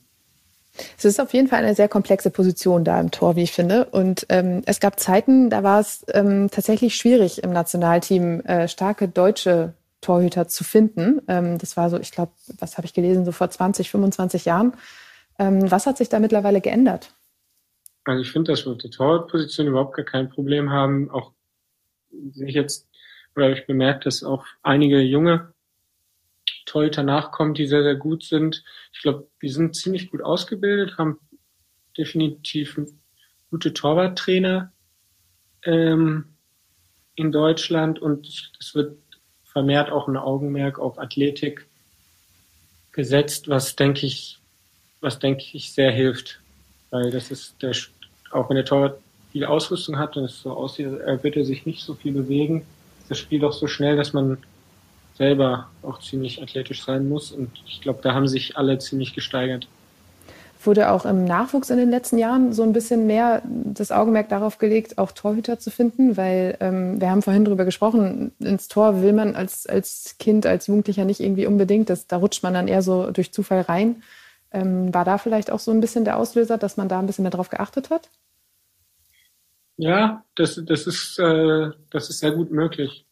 Es 0.97 1.05
ist 1.05 1.19
auf 1.19 1.33
jeden 1.33 1.49
Fall 1.49 1.59
eine 1.59 1.75
sehr 1.75 1.89
komplexe 1.89 2.31
Position 2.31 2.83
da 2.83 2.99
im 2.99 3.11
Tor, 3.11 3.35
wie 3.35 3.43
ich 3.43 3.51
finde. 3.51 3.85
Und 3.85 4.25
ähm, 4.29 4.63
es 4.65 4.79
gab 4.79 4.99
Zeiten, 4.99 5.49
da 5.49 5.61
war 5.61 5.79
es 5.79 6.03
ähm, 6.13 6.49
tatsächlich 6.49 6.95
schwierig 6.95 7.43
im 7.43 7.51
Nationalteam 7.51 8.39
äh, 8.41 8.67
starke 8.67 9.07
deutsche 9.07 9.73
Torhüter 10.01 10.47
zu 10.47 10.63
finden. 10.63 11.21
Ähm, 11.27 11.59
das 11.59 11.77
war 11.77 11.89
so, 11.89 11.99
ich 11.99 12.11
glaube, 12.11 12.31
was 12.57 12.77
habe 12.77 12.85
ich 12.87 12.93
gelesen, 12.93 13.23
so 13.25 13.31
vor 13.31 13.49
20, 13.49 13.91
25 13.91 14.45
Jahren. 14.45 14.73
Ähm, 15.39 15.69
was 15.69 15.85
hat 15.85 15.97
sich 15.97 16.09
da 16.09 16.19
mittlerweile 16.19 16.61
geändert? 16.61 17.13
Also 18.05 18.21
ich 18.21 18.31
finde, 18.31 18.51
dass 18.51 18.65
wir 18.65 18.73
auf 18.73 18.77
der 18.77 18.91
Torwartposition 18.91 19.67
überhaupt 19.67 19.95
gar 19.95 20.05
kein 20.05 20.29
Problem 20.29 20.69
haben. 20.69 21.09
Auch 21.09 21.33
sehe 22.31 22.47
ich 22.47 22.55
jetzt, 22.55 22.89
oder 23.35 23.51
ich 23.51 23.65
bemerkt, 23.65 24.05
dass 24.05 24.23
auch 24.23 24.45
einige 24.61 24.99
junge 24.99 25.53
Torhüter 26.65 27.03
nachkommen, 27.03 27.53
die 27.53 27.67
sehr, 27.67 27.83
sehr 27.83 27.95
gut 27.95 28.23
sind. 28.23 28.63
Ich 28.93 29.01
glaube, 29.01 29.27
die 29.41 29.49
sind 29.49 29.75
ziemlich 29.75 30.11
gut 30.11 30.21
ausgebildet, 30.21 30.97
haben 30.97 31.19
definitiv 31.97 32.79
gute 33.49 33.73
Torwarttrainer 33.73 34.71
ähm, 35.63 36.35
in 37.15 37.31
Deutschland 37.31 37.99
und 37.99 38.51
es 38.59 38.73
wird 38.73 38.97
vermehrt 39.43 39.91
auch 39.91 40.07
ein 40.07 40.17
Augenmerk 40.17 40.79
auf 40.79 40.97
Athletik 40.97 41.67
gesetzt, 42.91 43.47
was 43.47 43.75
denke 43.75 44.05
ich, 44.05 44.39
was 45.03 45.19
denke 45.19 45.43
ich 45.53 45.71
sehr 45.71 45.91
hilft, 45.91 46.39
weil 46.89 47.11
das 47.11 47.29
ist 47.29 47.61
der 47.61 47.73
auch 48.31 48.49
wenn 48.49 48.55
der 48.55 48.65
Torwart 48.65 48.97
viel 49.31 49.45
Ausrüstung 49.45 49.97
hat 49.97 50.17
und 50.17 50.25
es 50.25 50.41
so 50.41 50.51
aussieht, 50.51 50.87
er 51.05 51.23
wird 51.23 51.35
er 51.35 51.45
sich 51.45 51.65
nicht 51.65 51.83
so 51.83 51.93
viel 51.93 52.13
bewegen, 52.13 52.65
ist 53.01 53.11
das 53.11 53.19
Spiel 53.19 53.39
doch 53.39 53.53
so 53.53 53.67
schnell, 53.67 53.95
dass 53.95 54.13
man 54.13 54.37
selber 55.17 55.67
auch 55.81 55.99
ziemlich 55.99 56.41
athletisch 56.41 56.83
sein 56.83 57.07
muss. 57.07 57.31
Und 57.31 57.49
ich 57.67 57.81
glaube, 57.81 57.99
da 58.01 58.13
haben 58.13 58.27
sich 58.27 58.57
alle 58.57 58.77
ziemlich 58.79 59.13
gesteigert. 59.13 59.67
Wurde 60.63 60.91
auch 60.91 61.05
im 61.05 61.25
Nachwuchs 61.25 61.69
in 61.69 61.77
den 61.77 61.89
letzten 61.89 62.17
Jahren 62.17 62.53
so 62.53 62.63
ein 62.63 62.73
bisschen 62.73 63.05
mehr 63.05 63.41
das 63.45 63.91
Augenmerk 63.91 64.29
darauf 64.29 64.59
gelegt, 64.59 64.97
auch 64.97 65.11
Torhüter 65.11 65.59
zu 65.59 65.71
finden? 65.71 66.15
Weil 66.15 66.57
ähm, 66.61 67.01
wir 67.01 67.09
haben 67.09 67.21
vorhin 67.21 67.43
darüber 67.43 67.65
gesprochen, 67.65 68.31
ins 68.39 68.69
Tor 68.69 69.01
will 69.01 69.13
man 69.13 69.35
als, 69.35 69.67
als 69.67 70.15
Kind, 70.19 70.45
als 70.45 70.67
Jugendlicher 70.67 71.05
nicht 71.05 71.19
irgendwie 71.19 71.47
unbedingt. 71.47 71.89
Das, 71.89 72.07
da 72.07 72.17
rutscht 72.17 72.43
man 72.43 72.53
dann 72.53 72.69
eher 72.69 72.81
so 72.81 73.11
durch 73.11 73.33
Zufall 73.33 73.61
rein. 73.61 74.01
Ähm, 74.53 74.93
war 74.93 75.03
da 75.03 75.17
vielleicht 75.17 75.51
auch 75.51 75.59
so 75.59 75.71
ein 75.71 75.81
bisschen 75.81 76.05
der 76.05 76.17
Auslöser, 76.17 76.57
dass 76.57 76.77
man 76.77 76.87
da 76.87 76.99
ein 76.99 77.07
bisschen 77.07 77.23
mehr 77.23 77.31
drauf 77.31 77.49
geachtet 77.49 77.89
hat? 77.89 78.09
Ja, 79.77 80.23
das, 80.35 80.61
das, 80.63 80.85
ist, 80.87 81.17
äh, 81.19 81.71
das 81.89 82.09
ist 82.09 82.19
sehr 82.19 82.31
gut 82.31 82.51
möglich. 82.51 83.05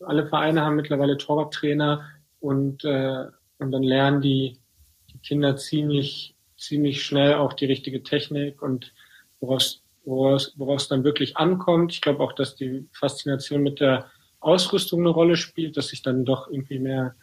Alle 0.00 0.26
Vereine 0.28 0.62
haben 0.62 0.76
mittlerweile 0.76 1.18
Torwarttrainer 1.18 2.08
und, 2.40 2.84
äh, 2.84 3.26
und 3.58 3.72
dann 3.72 3.82
lernen 3.82 4.20
die, 4.20 4.60
die 5.12 5.18
Kinder 5.18 5.56
ziemlich 5.56 6.34
ziemlich 6.56 7.04
schnell 7.04 7.34
auch 7.34 7.52
die 7.52 7.66
richtige 7.66 8.02
Technik 8.02 8.62
und 8.62 8.92
woraus 9.40 9.82
woraus, 10.04 10.52
woraus 10.56 10.88
dann 10.88 11.04
wirklich 11.04 11.36
ankommt. 11.36 11.92
Ich 11.92 12.00
glaube 12.00 12.22
auch, 12.22 12.32
dass 12.32 12.56
die 12.56 12.86
Faszination 12.92 13.62
mit 13.62 13.80
der 13.80 14.10
Ausrüstung 14.40 15.00
eine 15.00 15.08
Rolle 15.08 15.36
spielt, 15.36 15.76
dass 15.76 15.88
sich 15.88 16.02
dann 16.02 16.24
doch 16.24 16.48
irgendwie 16.48 16.78
mehr 16.78 17.14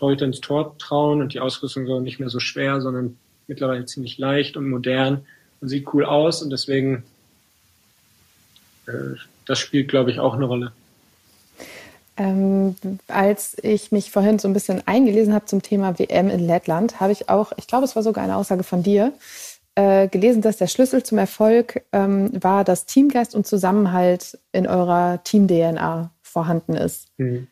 Leute 0.00 0.24
ins 0.24 0.40
Tor 0.40 0.76
trauen 0.78 1.20
und 1.20 1.34
die 1.34 1.40
Ausrüstung 1.40 1.86
so 1.86 2.00
nicht 2.00 2.20
mehr 2.20 2.28
so 2.28 2.40
schwer, 2.40 2.80
sondern 2.80 3.18
mittlerweile 3.46 3.84
ziemlich 3.86 4.18
leicht 4.18 4.56
und 4.56 4.68
modern 4.68 5.26
und 5.60 5.68
sieht 5.68 5.92
cool 5.94 6.04
aus 6.04 6.42
und 6.42 6.50
deswegen 6.50 7.04
äh, 8.86 9.16
das 9.46 9.58
spielt, 9.58 9.88
glaube 9.88 10.10
ich, 10.10 10.18
auch 10.20 10.34
eine 10.34 10.44
Rolle. 10.44 10.72
Ähm, 12.18 12.76
als 13.08 13.56
ich 13.62 13.92
mich 13.92 14.10
vorhin 14.10 14.38
so 14.38 14.48
ein 14.48 14.54
bisschen 14.54 14.82
eingelesen 14.86 15.34
habe 15.34 15.44
zum 15.44 15.62
Thema 15.62 15.98
WM 15.98 16.30
in 16.30 16.40
Lettland, 16.40 16.98
habe 16.98 17.12
ich 17.12 17.28
auch, 17.28 17.52
ich 17.56 17.66
glaube, 17.66 17.84
es 17.84 17.94
war 17.94 18.02
sogar 18.02 18.24
eine 18.24 18.36
Aussage 18.36 18.62
von 18.62 18.82
dir, 18.82 19.12
äh, 19.74 20.08
gelesen, 20.08 20.40
dass 20.40 20.56
der 20.56 20.66
Schlüssel 20.66 21.02
zum 21.02 21.18
Erfolg 21.18 21.84
ähm, 21.92 22.30
war, 22.42 22.64
dass 22.64 22.86
Teamgeist 22.86 23.34
und 23.34 23.46
Zusammenhalt 23.46 24.38
in 24.52 24.66
eurer 24.66 25.22
Team-DNA 25.24 26.10
vorhanden 26.22 26.74
ist. 26.74 27.08
Mhm. 27.18 27.48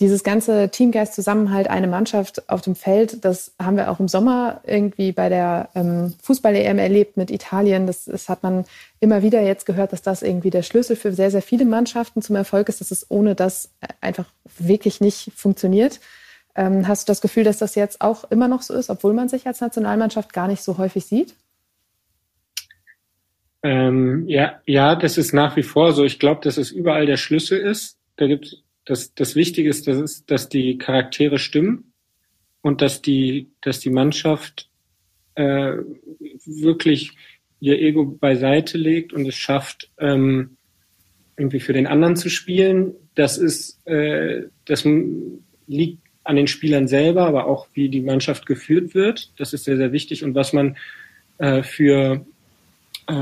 Dieses 0.00 0.22
ganze 0.22 0.68
Teamgeist, 0.68 1.14
Zusammenhalt, 1.14 1.68
eine 1.68 1.88
Mannschaft 1.88 2.48
auf 2.48 2.60
dem 2.60 2.76
Feld, 2.76 3.24
das 3.24 3.52
haben 3.60 3.76
wir 3.76 3.90
auch 3.90 3.98
im 3.98 4.06
Sommer 4.06 4.60
irgendwie 4.64 5.10
bei 5.10 5.28
der 5.28 5.70
ähm, 5.74 6.14
Fußball-EM 6.22 6.78
erlebt 6.78 7.16
mit 7.16 7.32
Italien. 7.32 7.88
Das, 7.88 8.04
das 8.04 8.28
hat 8.28 8.44
man 8.44 8.64
immer 9.00 9.22
wieder 9.22 9.42
jetzt 9.42 9.66
gehört, 9.66 9.92
dass 9.92 10.02
das 10.02 10.22
irgendwie 10.22 10.50
der 10.50 10.62
Schlüssel 10.62 10.94
für 10.94 11.12
sehr, 11.12 11.32
sehr 11.32 11.42
viele 11.42 11.64
Mannschaften 11.64 12.22
zum 12.22 12.36
Erfolg 12.36 12.68
ist, 12.68 12.80
dass 12.80 12.92
es 12.92 13.10
ohne 13.10 13.34
das 13.34 13.70
einfach 14.00 14.26
wirklich 14.56 15.00
nicht 15.00 15.32
funktioniert. 15.34 15.98
Ähm, 16.54 16.86
hast 16.86 17.08
du 17.08 17.10
das 17.10 17.20
Gefühl, 17.20 17.42
dass 17.42 17.58
das 17.58 17.74
jetzt 17.74 18.00
auch 18.00 18.30
immer 18.30 18.46
noch 18.46 18.62
so 18.62 18.74
ist, 18.74 18.90
obwohl 18.90 19.14
man 19.14 19.28
sich 19.28 19.48
als 19.48 19.60
Nationalmannschaft 19.60 20.32
gar 20.32 20.46
nicht 20.46 20.62
so 20.62 20.78
häufig 20.78 21.06
sieht? 21.06 21.34
Ähm, 23.64 24.24
ja, 24.28 24.60
ja, 24.66 24.94
das 24.94 25.18
ist 25.18 25.32
nach 25.32 25.56
wie 25.56 25.62
vor 25.64 25.92
so. 25.92 26.04
Ich 26.04 26.20
glaube, 26.20 26.40
dass 26.42 26.56
es 26.56 26.70
überall 26.70 27.06
der 27.06 27.16
Schlüssel 27.16 27.58
ist. 27.58 27.98
Da 28.16 28.26
gibt 28.26 28.62
das, 28.88 29.12
das 29.14 29.34
Wichtige 29.34 29.68
ist, 29.68 29.86
dass, 29.86 29.98
es, 29.98 30.24
dass 30.24 30.48
die 30.48 30.78
Charaktere 30.78 31.38
stimmen 31.38 31.92
und 32.62 32.80
dass 32.80 33.02
die, 33.02 33.50
dass 33.60 33.80
die 33.80 33.90
Mannschaft 33.90 34.70
äh, 35.34 35.74
wirklich 36.46 37.12
ihr 37.60 37.78
Ego 37.78 38.06
beiseite 38.06 38.78
legt 38.78 39.12
und 39.12 39.26
es 39.26 39.34
schafft, 39.34 39.90
ähm, 39.98 40.56
irgendwie 41.36 41.60
für 41.60 41.74
den 41.74 41.86
anderen 41.86 42.16
zu 42.16 42.30
spielen. 42.30 42.94
Das 43.14 43.36
ist, 43.36 43.86
äh, 43.86 44.44
das 44.64 44.86
liegt 45.66 45.98
an 46.24 46.36
den 46.36 46.46
Spielern 46.46 46.88
selber, 46.88 47.26
aber 47.26 47.46
auch 47.46 47.68
wie 47.74 47.90
die 47.90 48.00
Mannschaft 48.00 48.46
geführt 48.46 48.94
wird. 48.94 49.32
Das 49.38 49.52
ist 49.52 49.64
sehr, 49.64 49.76
sehr 49.76 49.92
wichtig 49.92 50.24
und 50.24 50.34
was 50.34 50.54
man 50.54 50.78
äh, 51.36 51.62
für 51.62 52.24
äh, 53.06 53.12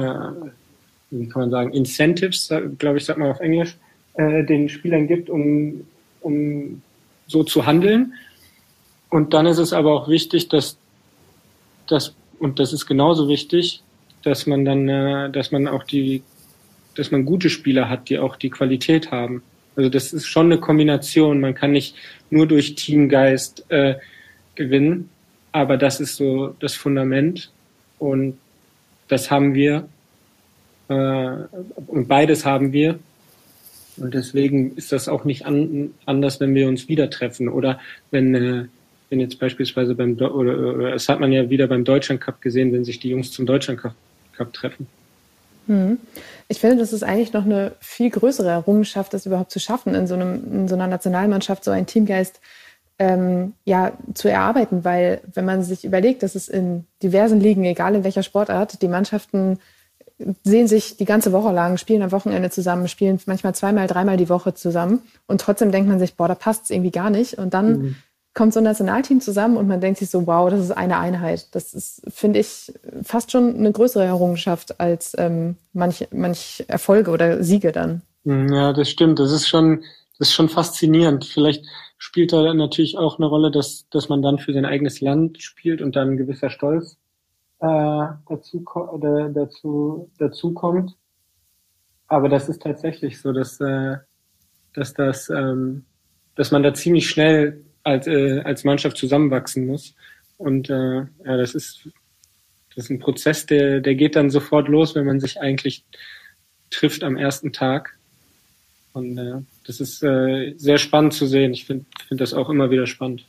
wie 1.11 1.29
kann 1.29 1.43
man 1.43 1.51
sagen, 1.51 1.73
Incentives, 1.73 2.53
glaube 2.79 2.99
ich, 2.99 3.05
sagt 3.05 3.19
man 3.19 3.31
auf 3.31 3.41
Englisch, 3.41 3.77
äh, 4.17 4.45
den 4.45 4.69
Spielern 4.69 5.07
gibt, 5.07 5.31
um, 5.31 5.87
um 6.21 6.83
so 7.27 7.45
zu 7.45 7.67
handeln. 7.67 8.15
Und 9.11 9.35
dann 9.35 9.47
ist 9.47 9.59
es 9.59 9.73
aber 9.73 9.93
auch 9.93 10.09
wichtig, 10.09 10.49
dass 10.49 10.79
das, 11.87 12.15
und 12.39 12.59
das 12.59 12.73
ist 12.73 12.87
genauso 12.87 13.29
wichtig, 13.29 13.83
dass 14.23 14.47
man 14.47 14.65
dann, 14.65 14.89
äh, 14.89 15.31
dass 15.31 15.53
man 15.53 15.69
auch 15.69 15.85
die, 15.85 16.23
dass 16.97 17.11
man 17.11 17.25
gute 17.25 17.51
Spieler 17.51 17.89
hat, 17.89 18.09
die 18.09 18.19
auch 18.19 18.37
die 18.37 18.51
Qualität 18.51 19.11
haben. 19.11 19.43
Also 19.77 19.91
das 19.91 20.13
ist 20.13 20.27
schon 20.27 20.47
eine 20.47 20.59
Kombination. 20.59 21.41
Man 21.41 21.55
kann 21.55 21.73
nicht 21.73 21.95
nur 22.31 22.47
durch 22.47 22.75
Teamgeist 22.75 23.71
äh, 23.71 23.97
gewinnen, 24.55 25.11
aber 25.53 25.77
das 25.77 26.01
ist 26.01 26.17
so 26.17 26.57
das 26.59 26.75
Fundament. 26.75 27.51
Und 27.99 28.39
das 29.09 29.31
haben 29.31 29.55
wir. 29.55 29.89
Äh, 30.89 30.95
und 31.87 32.09
beides 32.09 32.45
haben 32.45 32.73
wir. 32.73 32.99
Und 33.99 34.15
deswegen 34.15 34.77
ist 34.77 34.93
das 34.93 35.09
auch 35.09 35.25
nicht 35.25 35.47
an, 35.47 35.95
anders, 36.05 36.41
wenn 36.41 36.55
wir 36.55 36.69
uns 36.69 36.89
wieder 36.89 37.11
treffen. 37.11 37.49
Oder 37.49 37.81
wenn, 38.11 38.35
äh, 38.35 38.65
wenn 39.11 39.21
jetzt 39.21 39.39
beispielsweise 39.39 39.95
beim, 39.95 40.15
oder, 40.15 40.35
oder 40.35 40.95
es 40.95 41.09
hat 41.09 41.21
man 41.21 41.33
ja 41.33 41.49
wieder 41.51 41.67
beim 41.67 41.85
Deutschland 41.85 42.21
Cup 42.21 42.41
gesehen, 42.43 42.73
wenn 42.73 42.85
sich 42.85 42.99
die 43.01 43.11
Jungs 43.11 43.33
zum 43.33 43.47
Deutschland 43.47 43.81
Cup, 43.81 43.95
Cup 44.37 44.53
treffen. 44.53 44.87
Hm. 45.67 45.99
Ich 46.49 46.61
finde, 46.61 46.77
das 46.77 46.93
ist 46.93 47.03
eigentlich 47.03 47.33
noch 47.33 47.45
eine 47.45 47.73
viel 47.81 48.11
größere 48.11 48.49
Errungenschaft, 48.49 49.13
das 49.13 49.27
überhaupt 49.27 49.51
zu 49.51 49.59
schaffen, 49.59 49.95
in 49.95 50.07
so, 50.07 50.15
einem, 50.15 50.53
in 50.53 50.69
so 50.69 50.75
einer 50.75 50.87
Nationalmannschaft 50.87 51.65
so 51.65 51.71
einen 51.73 51.87
Teamgeist 51.87 52.41
ähm, 52.99 53.53
ja, 53.65 53.93
zu 54.15 54.29
erarbeiten, 54.29 54.85
weil 54.85 55.21
wenn 55.35 55.45
man 55.45 55.63
sich 55.63 55.85
überlegt, 55.85 56.23
dass 56.23 56.35
es 56.35 56.49
in 56.49 56.87
diversen 57.03 57.41
Ligen, 57.41 57.65
egal 57.65 57.95
in 57.95 58.05
welcher 58.05 58.23
Sportart, 58.23 58.81
die 58.81 58.89
Mannschaften 58.89 59.59
sehen 60.45 60.67
sich 60.67 60.97
die 60.97 61.05
ganze 61.05 61.33
Woche 61.33 61.53
lang, 61.53 61.77
spielen 61.77 62.03
am 62.03 62.13
Wochenende 62.13 62.51
zusammen, 62.51 62.89
spielen 62.89 63.21
manchmal 63.27 63.55
zweimal, 63.55 63.87
dreimal 63.87 64.17
die 64.17 64.29
Woche 64.29 64.55
zusammen 64.55 65.03
und 65.27 65.41
trotzdem 65.41 65.73
denkt 65.73 65.89
man 65.89 65.99
sich, 65.99 66.15
boah, 66.15 66.29
da 66.29 66.35
passt 66.35 66.65
es 66.65 66.71
irgendwie 66.71 66.91
gar 66.91 67.11
nicht 67.11 67.39
und 67.39 67.53
dann 67.53 67.79
mhm. 67.79 67.97
kommt 68.33 68.55
so 68.55 68.61
ein 68.61 68.65
Nationalteam 68.65 69.21
zusammen 69.21 69.57
und 69.57 69.69
man 69.69 69.81
denkt 69.81 69.99
sich 69.99 70.09
so, 70.09 70.27
wow, 70.27 70.49
das 70.49 70.61
ist 70.61 70.71
eine 70.71 70.99
Einheit. 70.99 71.55
Das 71.55 71.75
ist, 71.75 72.03
finde 72.09 72.41
ich, 72.41 72.73
fast 73.03 73.31
schon 73.31 73.57
eine 73.57 73.73
größere 73.73 74.05
Errungenschaft 74.05 74.81
als 74.81 75.15
ähm, 75.19 75.57
manch, 75.75 76.09
manch 76.13 76.65
Erfolge 76.67 77.11
oder 77.11 77.43
Siege 77.45 77.73
dann. 77.73 78.01
Mhm, 78.25 78.53
ja, 78.53 78.73
das 78.73 78.89
stimmt. 78.89 79.19
Das 79.19 79.33
ist 79.33 79.49
schon, 79.49 79.83
das 80.19 80.29
ist 80.29 80.35
schon 80.35 80.49
faszinierend. 80.49 81.27
Vielleicht 81.27 81.67
spielt 81.99 82.33
da 82.33 82.55
natürlich 82.55 82.97
auch 82.97 83.19
eine 83.19 83.27
Rolle, 83.27 83.51
dass, 83.51 83.87
dass 83.91 84.09
man 84.09 84.23
dann 84.23 84.39
für 84.39 84.55
sein 84.55 84.65
eigenes 84.65 85.03
Land 85.03 85.43
spielt 85.43 85.83
und 85.83 85.95
dann 85.95 86.11
ein 86.11 86.17
gewisser 86.17 86.49
Stolz 86.49 86.97
äh, 87.61 88.07
dazu, 88.29 88.65
dazu, 89.35 90.11
dazu 90.19 90.53
kommt. 90.53 90.97
Aber 92.09 92.29
das 92.29 92.49
ist 92.49 92.63
tatsächlich 92.63 93.21
so, 93.21 93.33
dass, 93.33 93.61
äh, 93.61 93.97
dass, 94.75 94.95
das, 94.95 95.29
ähm, 95.31 95.85
dass 96.35 96.51
man 96.51 96.63
da 96.63 96.75
ziemlich 96.75 97.09
schnell 97.09 97.65
als, 97.83 98.07
äh, 98.07 98.41
als 98.41 98.65
Mannschaft 98.65 98.97
zusammenwachsen 98.97 99.67
muss. 99.67 99.95
Und 100.39 100.71
äh, 100.71 100.97
ja, 100.99 101.37
das 101.37 101.55
ist, 101.55 101.89
das 102.75 102.85
ist 102.85 102.91
ein 102.91 102.99
Prozess, 102.99 103.47
der, 103.47 103.81
der 103.81 103.95
geht 103.95 104.17
dann 104.17 104.31
sofort 104.31 104.69
los, 104.69 104.95
wenn 104.95 105.07
man 105.07 105.21
sich 105.21 105.41
eigentlich 105.41 105.85
trifft 106.71 107.03
am 107.03 107.17
ersten 107.17 107.53
Tag. 107.53 107.97
Und 108.93 109.19
äh, 109.19 109.41
das 109.67 109.81
ist 109.81 110.03
äh, 110.03 110.55
sehr 110.57 110.79
spannend 110.79 111.15
zu 111.15 111.27
sehen. 111.27 111.53
Ich 111.53 111.65
finde 111.65 111.87
find 112.09 112.21
das 112.21 112.35
auch 112.35 112.49
immer 112.51 112.71
wieder 112.71 112.87
spannend. 112.87 113.25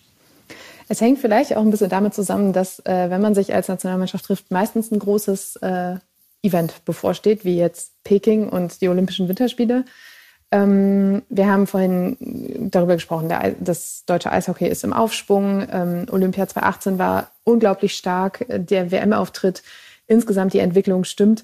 Es 0.88 1.02
hängt 1.02 1.19
vielleicht 1.19 1.56
auch 1.56 1.62
ein 1.62 1.71
bisschen 1.71 1.89
damit 1.89 2.13
zusammen, 2.13 2.54
dass 2.54 2.80
äh, 2.86 3.10
wenn 3.10 3.21
man 3.21 3.36
sich 3.36 3.54
als 3.54 3.67
Nationalmannschaft 3.67 4.26
trifft, 4.26 4.52
meistens 4.52 4.91
ein 4.91 5.00
großes 5.00 5.58
äh, 5.58 5.95
Event 6.43 6.86
bevorsteht, 6.86 7.43
wie 7.43 7.58
jetzt 7.58 7.91
Peking 8.04 8.50
und 8.50 8.82
die 8.82 8.88
Olympischen 8.88 9.28
Winterspiele. 9.28 9.86
Ähm, 10.50 11.23
wir 11.30 11.47
haben 11.47 11.67
vorhin 11.67 12.15
darüber 12.71 12.93
gesprochen, 12.93 13.28
der, 13.28 13.56
das 13.60 14.04
deutsche 14.06 14.32
Eishockey 14.32 14.67
ist 14.67 14.84
im 14.84 14.93
Aufschwung. 14.93 15.67
Ähm, 15.69 16.06
Olympia 16.10 16.47
2018 16.47 17.00
war 17.00 17.32
unglaublich 17.43 17.95
stark. 17.95 18.45
Der 18.47 18.91
WM-Auftritt, 18.91 19.63
insgesamt 20.06 20.54
die 20.54 20.60
Entwicklung 20.60 21.04
stimmt. 21.04 21.43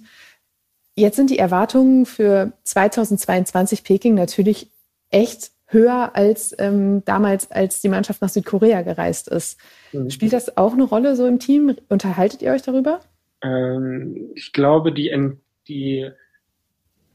Jetzt 0.96 1.16
sind 1.18 1.32
die 1.32 1.40
Erwartungen 1.40 2.06
für 2.06 2.54
2022 2.64 3.84
Peking 3.84 4.14
natürlich 4.14 4.70
echt 5.10 5.52
höher 5.74 6.16
als 6.16 6.56
ähm, 6.60 7.04
damals, 7.06 7.52
als 7.52 7.82
die 7.82 7.90
Mannschaft 7.90 8.22
nach 8.22 8.30
Südkorea 8.30 8.84
gereist 8.84 9.28
ist. 9.28 9.60
Mhm. 9.92 10.10
Spielt 10.10 10.34
das 10.34 10.58
auch 10.58 10.74
eine 10.74 10.84
Rolle 10.84 11.16
so 11.16 11.26
im 11.28 11.40
Team? 11.40 11.76
Unterhaltet 11.90 12.42
ihr 12.42 12.52
euch 12.52 12.62
darüber? 12.62 13.02
Ähm, 13.42 14.32
ich 14.36 14.54
glaube, 14.54 14.94
die, 14.94 15.12
die 15.68 16.10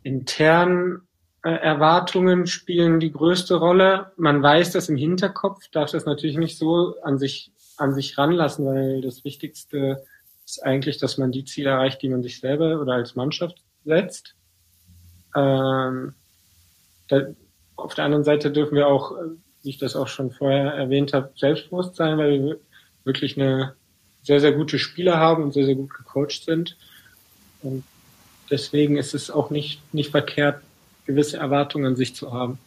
internen 0.02 1.08
äh, 1.44 1.50
Erwartungen 1.50 2.46
spielen 2.46 3.00
die 3.00 3.12
größte 3.12 3.54
Rolle. 3.54 4.12
Man 4.16 4.42
weiß 4.42 4.72
das 4.72 4.88
im 4.88 4.96
Hinterkopf, 4.96 5.68
darf 5.70 5.90
das 5.90 6.04
natürlich 6.04 6.36
nicht 6.36 6.58
so 6.58 6.96
an 7.02 7.18
sich, 7.18 7.52
an 7.76 7.94
sich 7.94 8.18
ranlassen, 8.18 8.66
weil 8.66 9.00
das 9.00 9.24
Wichtigste 9.24 10.04
ist 10.44 10.64
eigentlich, 10.64 10.98
dass 10.98 11.18
man 11.18 11.30
die 11.30 11.44
Ziele 11.44 11.70
erreicht, 11.70 12.02
die 12.02 12.08
man 12.08 12.22
sich 12.22 12.40
selber 12.40 12.80
oder 12.80 12.94
als 12.94 13.14
Mannschaft 13.14 13.62
setzt. 13.84 14.34
Ähm, 15.36 16.14
da, 17.08 17.22
auf 17.78 17.94
der 17.94 18.04
anderen 18.04 18.24
Seite 18.24 18.50
dürfen 18.50 18.74
wir 18.74 18.88
auch, 18.88 19.12
äh, 19.12 19.30
wie 19.62 19.70
ich 19.70 19.78
das 19.78 19.96
auch 19.96 20.08
schon 20.08 20.30
vorher 20.30 20.72
erwähnt 20.72 21.12
habe, 21.12 21.30
selbstbewusst 21.36 21.96
sein, 21.96 22.18
weil 22.18 22.42
wir 22.42 22.56
wirklich 23.04 23.40
eine 23.40 23.74
sehr, 24.22 24.40
sehr 24.40 24.52
gute 24.52 24.78
Spieler 24.78 25.16
haben 25.16 25.44
und 25.44 25.54
sehr, 25.54 25.64
sehr 25.64 25.74
gut 25.74 25.94
gecoacht 25.94 26.44
sind. 26.44 26.76
Und 27.62 27.84
deswegen 28.50 28.96
ist 28.96 29.14
es 29.14 29.30
auch 29.30 29.50
nicht, 29.50 29.80
nicht 29.94 30.10
verkehrt, 30.10 30.60
gewisse 31.06 31.38
Erwartungen 31.38 31.86
an 31.86 31.96
sich 31.96 32.14
zu 32.14 32.32
haben. 32.32 32.58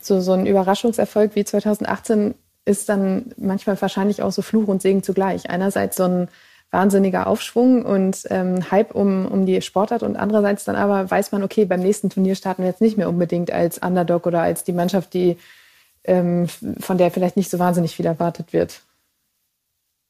So, 0.00 0.20
so 0.20 0.32
ein 0.32 0.46
Überraschungserfolg 0.46 1.34
wie 1.34 1.44
2018 1.44 2.34
ist 2.64 2.88
dann 2.88 3.32
manchmal 3.36 3.80
wahrscheinlich 3.80 4.22
auch 4.22 4.32
so 4.32 4.42
Fluch 4.42 4.66
und 4.66 4.82
Segen 4.82 5.02
zugleich. 5.02 5.48
Einerseits 5.48 5.96
so 5.96 6.04
ein 6.04 6.28
wahnsinniger 6.70 7.26
Aufschwung 7.26 7.84
und 7.84 8.24
ähm, 8.30 8.70
Hype 8.70 8.94
um, 8.94 9.26
um 9.26 9.46
die 9.46 9.62
Sportart 9.62 10.02
und 10.02 10.16
andererseits 10.16 10.64
dann 10.64 10.76
aber 10.76 11.10
weiß 11.10 11.32
man, 11.32 11.42
okay, 11.42 11.64
beim 11.64 11.80
nächsten 11.80 12.10
Turnier 12.10 12.34
starten 12.34 12.62
wir 12.62 12.68
jetzt 12.68 12.80
nicht 12.80 12.96
mehr 12.96 13.08
unbedingt 13.08 13.50
als 13.50 13.78
Underdog 13.78 14.26
oder 14.26 14.42
als 14.42 14.64
die 14.64 14.72
Mannschaft, 14.72 15.14
die 15.14 15.36
ähm, 16.04 16.48
von 16.48 16.98
der 16.98 17.10
vielleicht 17.10 17.36
nicht 17.36 17.50
so 17.50 17.58
wahnsinnig 17.58 17.94
viel 17.94 18.06
erwartet 18.06 18.52
wird. 18.52 18.82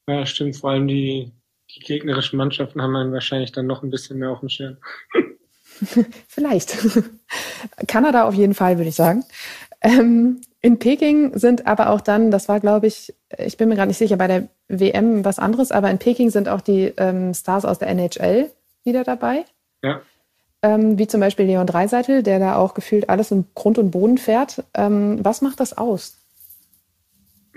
Ja, 0.09 0.25
stimmt. 0.25 0.55
Vor 0.57 0.71
allem 0.71 0.87
die, 0.87 1.31
die 1.75 1.79
gegnerischen 1.79 2.37
Mannschaften 2.37 2.81
haben 2.81 2.95
einen 2.95 3.13
wahrscheinlich 3.13 3.51
dann 3.51 3.67
noch 3.67 3.83
ein 3.83 3.89
bisschen 3.89 4.17
mehr 4.19 4.31
auf 4.31 4.39
dem 4.39 4.49
Schirm. 4.49 4.77
Vielleicht. 6.27 6.77
Kanada 7.87 8.27
auf 8.27 8.33
jeden 8.33 8.55
Fall, 8.55 8.77
würde 8.77 8.89
ich 8.89 8.95
sagen. 8.95 9.23
Ähm, 9.81 10.41
in 10.61 10.79
Peking 10.79 11.37
sind 11.37 11.67
aber 11.67 11.91
auch 11.91 12.01
dann, 12.01 12.31
das 12.31 12.49
war, 12.49 12.59
glaube 12.59 12.87
ich, 12.87 13.13
ich 13.37 13.57
bin 13.57 13.69
mir 13.69 13.75
gerade 13.75 13.89
nicht 13.89 13.97
sicher, 13.97 14.17
bei 14.17 14.27
der 14.27 14.49
WM 14.67 15.23
was 15.23 15.39
anderes, 15.39 15.71
aber 15.71 15.89
in 15.91 15.99
Peking 15.99 16.29
sind 16.29 16.49
auch 16.49 16.61
die 16.61 16.93
ähm, 16.97 17.33
Stars 17.33 17.65
aus 17.65 17.79
der 17.79 17.89
NHL 17.89 18.51
wieder 18.83 19.03
dabei. 19.03 19.45
Ja. 19.83 20.01
Ähm, 20.63 20.97
wie 20.97 21.07
zum 21.07 21.19
Beispiel 21.19 21.45
Leon 21.45 21.67
Dreiseitel, 21.67 22.23
der 22.23 22.39
da 22.39 22.55
auch 22.55 22.73
gefühlt 22.73 23.09
alles 23.09 23.31
im 23.31 23.45
Grund 23.53 23.77
und 23.77 23.91
Boden 23.91 24.17
fährt. 24.17 24.63
Ähm, 24.73 25.23
was 25.23 25.41
macht 25.41 25.59
das 25.59 25.77
aus? 25.77 26.17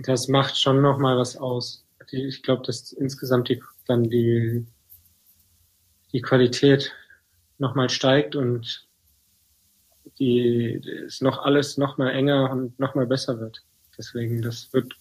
Das 0.03 0.29
macht 0.29 0.59
schon 0.59 0.83
nochmal 0.83 1.17
was 1.17 1.37
aus. 1.37 1.87
Ich 2.11 2.43
glaube, 2.43 2.63
dass 2.67 2.93
insgesamt 2.93 3.49
die, 3.49 3.63
dann 3.87 4.05
die, 4.05 4.67
die 6.13 6.21
Qualität 6.21 6.93
nochmal 7.59 7.89
steigt 7.89 8.37
und 8.37 8.89
die 10.19 10.81
ist 11.07 11.23
noch 11.23 11.45
alles 11.45 11.79
noch 11.79 11.99
mal 11.99 12.11
enger 12.11 12.51
und 12.51 12.79
noch 12.79 12.95
mal 12.95 13.07
besser 13.07 13.41
wird. 13.41 13.63
Deswegen, 13.97 14.43
das 14.43 14.73
wird, 14.73 14.95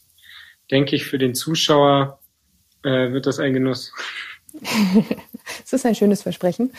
denke 0.72 0.96
ich, 0.96 1.06
für 1.06 1.18
den 1.18 1.36
Zuschauer 1.36 2.20
äh, 2.84 3.12
wird 3.12 3.26
das 3.26 3.40
ein 3.40 3.54
Genuss. 3.54 3.94
das 5.62 5.74
ist 5.74 5.86
ein 5.86 5.96
schönes 5.96 6.24
Versprechen. 6.24 6.74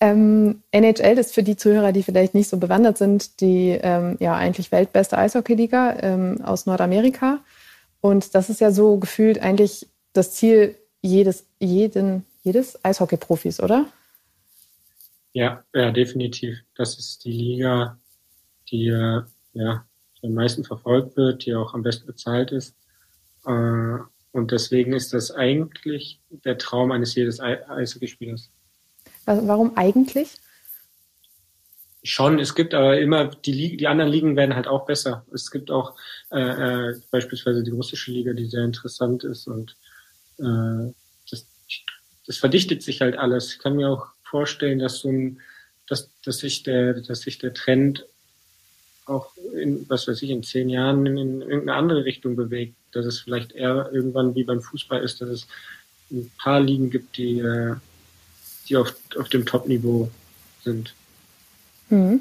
Ähm, 0.00 0.62
NHL 0.70 1.18
ist 1.18 1.34
für 1.34 1.42
die 1.42 1.56
Zuhörer, 1.56 1.92
die 1.92 2.02
vielleicht 2.02 2.34
nicht 2.34 2.48
so 2.48 2.56
bewandert 2.56 2.98
sind, 2.98 3.40
die 3.40 3.78
ähm, 3.80 4.16
ja 4.20 4.34
eigentlich 4.34 4.72
weltbeste 4.72 5.18
Eishockeyliga 5.18 5.98
ähm, 6.00 6.40
aus 6.42 6.66
Nordamerika. 6.66 7.40
Und 8.00 8.34
das 8.34 8.50
ist 8.50 8.60
ja 8.60 8.72
so 8.72 8.98
gefühlt 8.98 9.40
eigentlich 9.40 9.86
das 10.12 10.32
Ziel 10.32 10.76
jedes, 11.00 11.46
jeden, 11.58 12.26
jedes 12.42 12.84
Eishockey-Profis, 12.84 13.60
oder? 13.60 13.86
Ja, 15.32 15.64
ja, 15.74 15.90
definitiv. 15.90 16.58
Das 16.74 16.98
ist 16.98 17.24
die 17.24 17.32
Liga, 17.32 17.98
die 18.70 18.88
äh, 18.88 19.22
ja 19.54 19.86
am 20.22 20.34
meisten 20.34 20.64
verfolgt 20.64 21.16
wird, 21.16 21.46
die 21.46 21.54
auch 21.54 21.74
am 21.74 21.82
besten 21.82 22.06
bezahlt 22.06 22.52
ist. 22.52 22.74
Äh, 23.46 23.98
und 24.32 24.50
deswegen 24.50 24.92
ist 24.92 25.12
das 25.12 25.30
eigentlich 25.30 26.20
der 26.30 26.58
Traum 26.58 26.92
eines 26.92 27.14
jedes 27.14 27.40
Eishockeyspielers. 27.40 28.50
Warum 29.26 29.76
eigentlich? 29.76 30.38
Schon, 32.04 32.40
es 32.40 32.54
gibt 32.54 32.74
aber 32.74 32.98
immer, 32.98 33.26
die, 33.26 33.76
die 33.76 33.86
anderen 33.86 34.10
Ligen 34.10 34.34
werden 34.36 34.56
halt 34.56 34.66
auch 34.66 34.86
besser. 34.86 35.24
Es 35.32 35.50
gibt 35.50 35.70
auch 35.70 35.96
äh, 36.30 36.40
äh, 36.90 37.00
beispielsweise 37.10 37.62
die 37.62 37.70
russische 37.70 38.10
Liga, 38.10 38.32
die 38.32 38.46
sehr 38.46 38.64
interessant 38.64 39.22
ist 39.22 39.46
und 39.46 39.76
äh, 40.38 40.92
das, 41.30 41.46
das 42.26 42.38
verdichtet 42.38 42.82
sich 42.82 43.00
halt 43.02 43.16
alles. 43.16 43.52
Ich 43.52 43.58
kann 43.60 43.76
mir 43.76 43.88
auch 43.88 44.08
vorstellen, 44.32 44.78
dass 44.78 45.00
so 45.00 45.10
ein, 45.10 45.40
dass, 45.86 46.08
dass 46.24 46.38
sich 46.38 46.62
der, 46.62 46.94
dass 46.94 47.20
sich 47.20 47.38
der 47.38 47.52
Trend 47.52 48.06
auch 49.04 49.30
in, 49.54 49.84
was 49.88 50.08
weiß 50.08 50.22
ich, 50.22 50.30
in 50.30 50.42
zehn 50.42 50.70
Jahren 50.70 51.04
in, 51.04 51.18
in 51.18 51.42
irgendeine 51.42 51.74
andere 51.74 52.04
Richtung 52.04 52.34
bewegt. 52.34 52.74
Dass 52.92 53.04
es 53.04 53.20
vielleicht 53.20 53.52
eher 53.52 53.90
irgendwann 53.92 54.34
wie 54.34 54.44
beim 54.44 54.62
Fußball 54.62 55.02
ist, 55.02 55.20
dass 55.20 55.28
es 55.28 55.46
ein 56.10 56.30
paar 56.38 56.60
Ligen 56.60 56.90
gibt, 56.90 57.16
die, 57.18 57.40
äh, 57.40 57.74
die 58.68 58.76
auf, 58.76 58.94
auf 59.18 59.28
dem 59.28 59.44
Top-Niveau 59.44 60.10
sind. 60.64 60.94
Hm. 61.88 62.20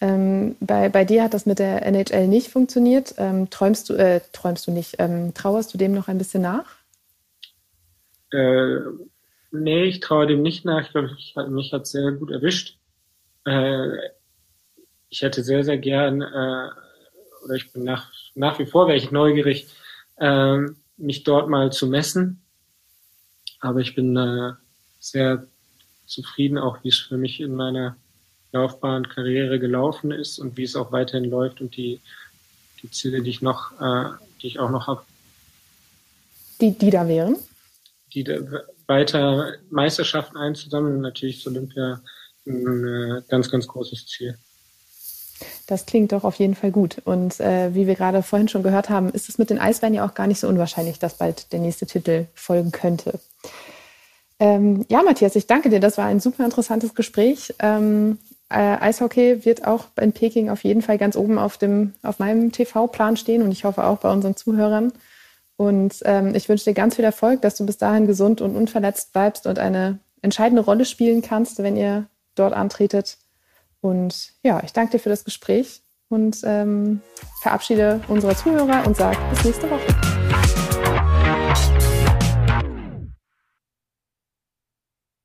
Ähm, 0.00 0.56
bei, 0.60 0.90
bei 0.90 1.06
dir 1.06 1.22
hat 1.22 1.32
das 1.32 1.46
mit 1.46 1.58
der 1.58 1.86
NHL 1.86 2.28
nicht 2.28 2.48
funktioniert. 2.48 3.14
Ähm, 3.16 3.48
träumst 3.48 3.88
du, 3.88 3.94
äh, 3.94 4.20
träumst 4.32 4.66
du 4.66 4.72
nicht, 4.72 4.96
ähm, 4.98 5.32
trauerst 5.32 5.72
du 5.72 5.78
dem 5.78 5.94
noch 5.94 6.08
ein 6.08 6.18
bisschen 6.18 6.42
nach? 6.42 6.66
Äh, 8.32 8.80
Nee, 9.58 9.84
ich 9.84 10.00
traue 10.00 10.26
dem 10.26 10.42
nicht 10.42 10.64
nach. 10.64 10.82
Ich 10.82 10.90
glaube, 10.90 11.10
ich, 11.18 11.34
mich 11.48 11.72
hat 11.72 11.86
sehr 11.86 12.12
gut 12.12 12.30
erwischt. 12.30 12.76
Äh, 13.44 13.88
ich 15.08 15.22
hätte 15.22 15.42
sehr, 15.42 15.64
sehr 15.64 15.78
gern, 15.78 16.20
äh, 16.20 16.68
oder 17.44 17.54
ich 17.54 17.72
bin 17.72 17.84
nach, 17.84 18.10
nach 18.34 18.58
wie 18.58 18.66
vor 18.66 18.86
wäre 18.86 18.96
ich 18.96 19.10
neugierig, 19.10 19.68
äh, 20.18 20.58
mich 20.96 21.24
dort 21.24 21.48
mal 21.48 21.72
zu 21.72 21.86
messen. 21.86 22.42
Aber 23.60 23.80
ich 23.80 23.94
bin 23.94 24.16
äh, 24.16 24.52
sehr 24.98 25.46
zufrieden, 26.06 26.58
auch 26.58 26.82
wie 26.82 26.88
es 26.88 26.98
für 26.98 27.16
mich 27.16 27.40
in 27.40 27.54
meiner 27.54 27.96
Laufbahn, 28.52 29.08
Karriere 29.08 29.58
gelaufen 29.58 30.10
ist 30.10 30.38
und 30.38 30.56
wie 30.56 30.64
es 30.64 30.76
auch 30.76 30.92
weiterhin 30.92 31.30
läuft 31.30 31.60
und 31.60 31.76
die, 31.76 32.00
die 32.82 32.90
Ziele, 32.90 33.22
die 33.22 33.30
ich 33.30 33.42
noch, 33.42 33.72
äh, 33.80 34.10
die 34.40 34.48
ich 34.48 34.58
auch 34.58 34.70
noch 34.70 34.86
habe. 34.86 35.02
Die, 36.60 36.76
die 36.76 36.90
da 36.90 37.06
wären? 37.06 37.36
Die 38.14 38.24
weiter 38.86 39.54
Meisterschaften 39.70 40.36
einzusammeln. 40.36 41.00
Natürlich 41.00 41.38
ist 41.38 41.46
Olympia 41.46 42.00
ein 42.46 42.86
äh, 42.86 43.22
ganz, 43.28 43.50
ganz 43.50 43.66
großes 43.66 44.06
Ziel. 44.06 44.38
Das 45.66 45.84
klingt 45.84 46.12
doch 46.12 46.24
auf 46.24 46.36
jeden 46.36 46.54
Fall 46.54 46.70
gut. 46.70 47.02
Und 47.04 47.40
äh, 47.40 47.74
wie 47.74 47.86
wir 47.86 47.94
gerade 47.94 48.22
vorhin 48.22 48.48
schon 48.48 48.62
gehört 48.62 48.88
haben, 48.88 49.10
ist 49.10 49.28
es 49.28 49.38
mit 49.38 49.50
den 49.50 49.58
Eisbären 49.58 49.94
ja 49.94 50.06
auch 50.06 50.14
gar 50.14 50.26
nicht 50.26 50.40
so 50.40 50.48
unwahrscheinlich, 50.48 50.98
dass 50.98 51.18
bald 51.18 51.52
der 51.52 51.60
nächste 51.60 51.86
Titel 51.86 52.26
folgen 52.34 52.72
könnte. 52.72 53.18
Ähm, 54.38 54.84
ja, 54.88 55.02
Matthias, 55.02 55.34
ich 55.34 55.46
danke 55.46 55.68
dir. 55.68 55.80
Das 55.80 55.98
war 55.98 56.06
ein 56.06 56.20
super 56.20 56.44
interessantes 56.44 56.94
Gespräch. 56.94 57.54
Ähm, 57.58 58.18
äh, 58.48 58.76
Eishockey 58.78 59.44
wird 59.44 59.66
auch 59.66 59.86
in 60.00 60.12
Peking 60.12 60.50
auf 60.50 60.62
jeden 60.62 60.82
Fall 60.82 60.98
ganz 60.98 61.16
oben 61.16 61.38
auf, 61.38 61.58
dem, 61.58 61.94
auf 62.02 62.18
meinem 62.18 62.52
TV-Plan 62.52 63.16
stehen 63.16 63.42
und 63.42 63.50
ich 63.50 63.64
hoffe 63.64 63.84
auch 63.84 63.98
bei 63.98 64.12
unseren 64.12 64.36
Zuhörern. 64.36 64.92
Und 65.56 66.00
ähm, 66.04 66.34
ich 66.34 66.48
wünsche 66.48 66.64
dir 66.64 66.74
ganz 66.74 66.96
viel 66.96 67.04
Erfolg, 67.04 67.42
dass 67.42 67.56
du 67.56 67.64
bis 67.64 67.78
dahin 67.78 68.06
gesund 68.06 68.40
und 68.40 68.56
unverletzt 68.56 69.12
bleibst 69.12 69.46
und 69.46 69.58
eine 69.58 69.98
entscheidende 70.22 70.62
Rolle 70.62 70.84
spielen 70.84 71.22
kannst, 71.22 71.62
wenn 71.62 71.76
ihr 71.76 72.06
dort 72.34 72.52
antretet. 72.52 73.18
Und 73.80 74.32
ja, 74.42 74.62
ich 74.64 74.72
danke 74.72 74.92
dir 74.92 74.98
für 74.98 75.08
das 75.08 75.24
Gespräch 75.24 75.82
und 76.08 76.38
ähm, 76.44 77.00
verabschiede 77.40 78.00
unsere 78.08 78.36
Zuhörer 78.36 78.86
und 78.86 78.96
sage 78.96 79.18
bis 79.30 79.44
nächste 79.44 79.70
Woche. 79.70 80.05